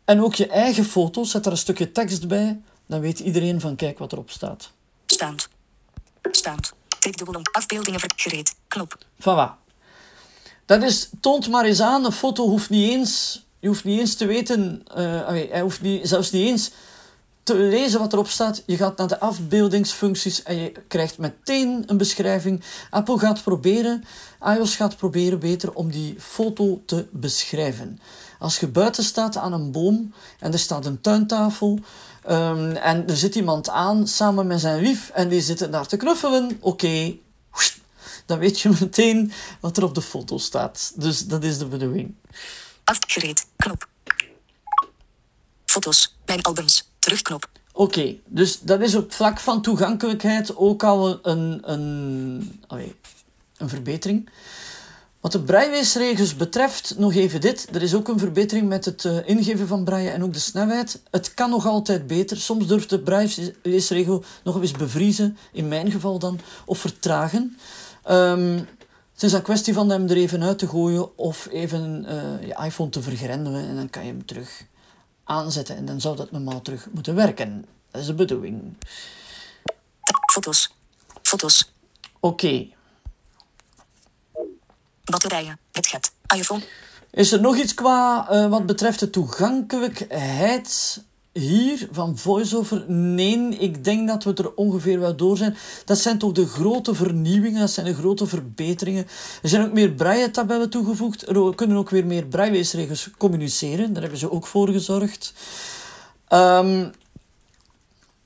en 0.05 0.23
ook 0.23 0.35
je 0.35 0.47
eigen 0.47 0.85
foto, 0.85 1.25
zet 1.25 1.47
er 1.47 1.53
een 1.53 1.59
stukje 1.59 1.93
tekst 1.93 2.29
bij, 2.29 2.61
dan 2.89 3.01
weet 3.01 3.19
iedereen 3.19 3.61
van 3.61 3.77
kijk 3.77 3.99
wat 3.99 4.13
erop 4.13 4.31
staat. 4.31 4.71
Staand. 5.07 5.49
Staand. 6.31 6.73
Tikdubbel 6.99 7.35
om. 7.35 7.43
Afbeeldingen 7.53 8.01
gereed. 8.17 8.55
Knop. 8.69 8.99
Voilà. 9.21 9.67
Dat 10.67 10.83
is, 10.83 11.09
toont 11.21 11.49
maar 11.49 11.65
eens 11.65 11.81
aan, 11.81 12.05
een 12.05 12.13
foto 12.13 12.49
hoeft 12.49 12.71
niet 12.71 12.91
eens, 12.91 13.45
je 13.59 13.69
hoeft 13.69 13.85
niet 13.85 14.01
eens 14.01 14.15
te 14.15 14.27
weten, 14.27 14.83
eh, 14.95 15.27
hij 15.27 15.61
hoeft 15.61 15.81
niet, 15.81 16.09
zelfs 16.09 16.31
niet 16.31 16.49
eens 16.49 16.71
te 17.43 17.55
lezen 17.55 18.01
wat 18.01 18.13
erop 18.13 18.29
staat. 18.29 18.63
Je 18.67 18.77
gaat 18.77 18.97
naar 18.97 19.09
de 19.09 19.21
afbeeldingsfuncties 19.21 20.43
en 20.43 20.57
je 20.57 20.73
krijgt 20.89 21.19
meteen 21.19 21.83
een 21.87 21.97
beschrijving. 21.97 22.63
Apple 22.91 23.19
gaat 23.19 23.43
proberen, 23.43 24.05
iOS 24.45 24.77
gaat 24.77 24.97
proberen 24.97 25.39
beter 25.39 25.73
om 25.73 25.91
die 25.91 26.15
foto 26.19 26.83
te 26.87 27.07
beschrijven. 27.11 28.01
Als 28.39 28.59
je 28.59 28.69
buiten 28.69 29.05
staat 29.05 29.37
aan 29.37 29.53
een 29.53 29.73
boom 29.73 30.13
en 30.41 30.53
er 30.53 30.59
staat 30.59 30.87
een 30.87 31.01
tuintafel 31.01 31.79
ehm, 32.29 32.71
en 32.71 33.09
er 33.09 33.17
zit 33.17 33.35
iemand 33.35 33.69
aan 33.69 34.07
samen 34.07 34.47
met 34.47 34.61
zijn 34.61 34.83
lief 34.83 35.11
en 35.11 35.29
die 35.29 35.41
zitten 35.41 35.71
daar 35.71 35.87
te 35.87 35.97
knuffelen, 35.97 36.59
oké, 36.61 37.17
dan 38.29 38.39
weet 38.39 38.61
je 38.61 38.71
meteen 38.81 39.33
wat 39.61 39.77
er 39.77 39.85
op 39.85 39.95
de 39.95 40.03
foto 40.03 40.39
staat. 40.39 40.93
Dus 40.95 41.27
dat 41.27 41.45
is 41.45 41.59
de 41.59 41.67
bedoeling. 41.67 42.15
Afgereed. 42.85 43.47
Knop. 43.57 43.89
Foto's. 45.65 46.17
Mijn 46.27 46.43
albums. 46.43 46.91
Terugknop. 46.99 47.49
Oké, 47.73 48.17
dus 48.27 48.61
dat 48.61 48.81
is 48.81 48.95
op 48.95 49.13
vlak 49.13 49.39
van 49.39 49.63
toegankelijkheid 49.63 50.57
ook 50.57 50.83
al 50.83 51.19
een, 51.23 51.73
een, 51.73 52.63
allee, 52.67 52.97
een 53.57 53.69
verbetering. 53.69 54.31
Wat 55.21 55.33
de 55.33 55.43
brailleweesregels 55.43 56.37
betreft, 56.37 56.95
nog 56.99 57.15
even 57.15 57.41
dit. 57.41 57.69
Er 57.73 57.83
is 57.83 57.95
ook 57.95 58.09
een 58.09 58.19
verbetering 58.19 58.69
met 58.69 58.85
het 58.85 59.05
eh, 59.05 59.29
ingeven 59.29 59.67
van 59.67 59.85
braille 59.85 60.11
en 60.11 60.23
ook 60.23 60.33
de 60.33 60.39
snelheid. 60.39 61.03
Het 61.11 61.35
kan 61.35 61.51
nog 61.51 61.67
altijd 61.67 62.07
beter. 62.07 62.37
Soms 62.37 62.67
durft 62.67 62.91
de 62.91 63.01
brailleweesregel 63.01 64.25
nog 64.45 64.61
eens 64.61 64.73
bevriezen, 64.73 65.37
in 65.53 65.69
mijn 65.69 65.91
geval 65.91 66.19
dan, 66.19 66.41
of 66.65 66.79
vertragen. 66.79 67.57
Ehm, 68.03 68.59
het 69.13 69.23
is 69.23 69.33
een 69.33 69.43
kwestie 69.43 69.75
van 69.75 69.91
hem 69.91 70.09
er 70.09 70.17
even 70.17 70.43
uit 70.43 70.59
te 70.59 70.69
gooien 70.69 71.19
of 71.19 71.49
even 71.51 72.05
eh, 72.05 72.47
je 72.47 72.65
iPhone 72.65 72.91
te 72.91 73.03
vergrendelen 73.03 73.69
en 73.69 73.77
dan 73.77 73.91
kan 73.91 74.05
je 74.05 74.11
hem 74.11 74.27
terug 74.27 74.65
aanzetten 75.25 75.77
en 75.77 75.85
dan 75.85 76.01
zou 76.01 76.17
dat 76.17 76.31
normaal 76.31 76.63
terug 76.63 76.89
moeten 76.93 77.15
werken. 77.15 77.65
Dat 77.91 78.01
is 78.01 78.07
de 78.07 78.15
bedoeling. 78.15 78.77
Foto's. 80.33 80.75
Foto's. 81.23 81.73
Oké. 82.21 82.77
Batterijen. 85.11 85.59
Het 85.73 85.87
get. 85.87 86.13
iPhone. 86.37 86.63
Is 87.11 87.33
er 87.33 87.41
nog 87.41 87.57
iets 87.57 87.75
qua 87.75 88.29
eh, 88.31 88.49
wat 88.49 88.67
betreft 88.67 89.01
de 89.01 89.11
toegankelijkheid 89.11 91.03
hier 91.33 91.89
van 91.91 92.19
VoiceOver? 92.19 92.91
Nee, 92.91 93.49
ik 93.49 93.85
denk 93.85 94.09
dat 94.09 94.25
we 94.25 94.35
er 94.35 94.55
ongeveer 94.55 95.01
wel 95.01 95.17
door 95.17 95.37
zijn. 95.37 95.57
Dat 95.85 95.99
zijn 95.99 96.19
toch 96.19 96.33
de 96.33 96.47
grote 96.47 96.95
vernieuwingen, 96.95 97.61
dat 97.61 97.71
zijn 97.71 97.87
de 97.87 97.95
grote 97.95 98.27
verbeteringen. 98.27 99.07
Er 99.43 99.49
zijn 99.49 99.65
ook 99.67 99.73
meer 99.73 99.91
braille-tabellen 99.91 100.71
toegevoegd. 100.71 101.29
Er 101.29 101.55
kunnen 101.55 101.77
ook 101.77 101.91
weer 101.91 102.07
meer 102.07 102.27
brailleweesregels 102.27 103.11
communiceren. 103.19 103.93
Daar 103.93 104.03
hebben 104.03 104.21
ze 104.21 104.31
ook 104.31 104.47
voor 104.47 104.69
gezorgd. 104.69 105.33
Ehm, 106.29 106.89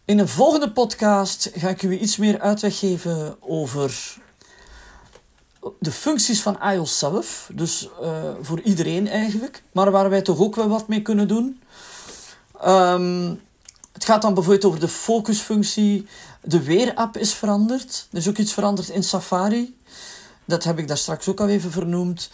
in 0.05 0.19
een 0.19 0.29
volgende 0.29 0.71
podcast 0.71 1.51
ga 1.55 1.69
ik 1.69 1.83
u 1.83 1.99
iets 1.99 2.17
meer 2.17 2.41
uitleg 2.41 2.79
geven 2.79 3.37
over 3.41 4.21
de 5.79 5.93
functies 5.93 6.43
van 6.43 6.59
iOS 6.63 6.99
zelf. 6.99 7.51
Dus 7.53 7.89
uh, 8.03 8.23
voor 8.41 8.61
iedereen 8.61 9.09
eigenlijk. 9.09 9.63
Maar 9.73 9.91
waar 9.91 10.11
wij 10.11 10.23
toch 10.23 10.39
ook 10.39 10.57
wel 10.57 10.69
wat 10.69 10.89
mee 10.89 11.03
kunnen 11.03 11.29
doen. 11.29 11.61
Um, 12.67 13.41
het 13.93 14.05
gaat 14.05 14.23
dan 14.23 14.35
bijvoorbeeld 14.35 14.65
over 14.65 14.81
de 14.81 14.89
focusfunctie. 14.89 16.07
De 16.43 16.63
weerapp 16.63 17.17
is 17.17 17.33
veranderd. 17.33 18.07
Er 18.11 18.19
is 18.19 18.29
ook 18.29 18.37
iets 18.37 18.53
veranderd 18.53 18.89
in 18.89 19.05
Safari. 19.05 19.77
Dat 20.45 20.65
heb 20.65 20.79
ik 20.79 20.89
daar 20.89 20.97
straks 20.97 21.29
ook 21.29 21.41
al 21.41 21.49
even 21.49 21.71
vernoemd. 21.71 22.31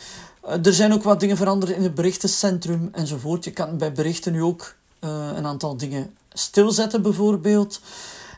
Uh, 0.46 0.66
er 0.66 0.74
zijn 0.74 0.92
ook 0.92 1.02
wat 1.02 1.20
dingen 1.20 1.36
veranderd 1.36 1.72
in 1.72 1.82
het 1.82 1.94
berichtencentrum 1.94 2.88
enzovoort. 2.92 3.44
Je 3.44 3.50
kan 3.50 3.78
bij 3.78 3.92
berichten 3.92 4.32
nu 4.32 4.42
ook 4.42 4.74
uh, 5.00 5.10
een 5.34 5.46
aantal 5.46 5.76
dingen 5.76 6.14
stilzetten 6.32 7.02
bijvoorbeeld. 7.02 7.80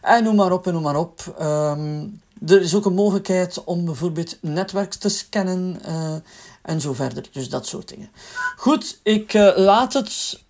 En 0.03 0.25
noem 0.25 0.37
maar 0.37 0.53
op 0.53 0.67
en 0.67 0.73
noem 0.73 0.83
maar 0.83 0.97
op. 0.97 1.37
Um, 1.41 2.21
er 2.47 2.61
is 2.61 2.75
ook 2.75 2.85
een 2.85 2.95
mogelijkheid 2.95 3.65
om 3.65 3.85
bijvoorbeeld 3.85 4.39
netwerk 4.41 4.95
te 4.95 5.09
scannen 5.09 5.81
uh, 5.87 6.15
en 6.63 6.81
zo 6.81 6.93
verder. 6.93 7.25
Dus 7.33 7.49
dat 7.49 7.67
soort 7.67 7.89
dingen. 7.89 8.11
Goed, 8.57 9.01
ik 9.03 9.35
uh, 9.35 9.53
laat 9.57 9.93
het. 9.93 10.43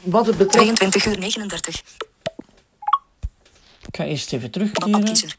Wat 0.00 0.26
het 0.26 0.36
betreft. 0.36 0.76
22 0.76 1.06
uur 1.06 1.18
39. 1.18 1.82
Ik 3.86 3.96
ga 3.96 4.04
eerst 4.04 4.32
even 4.32 4.50
terugkeren. 4.50 5.30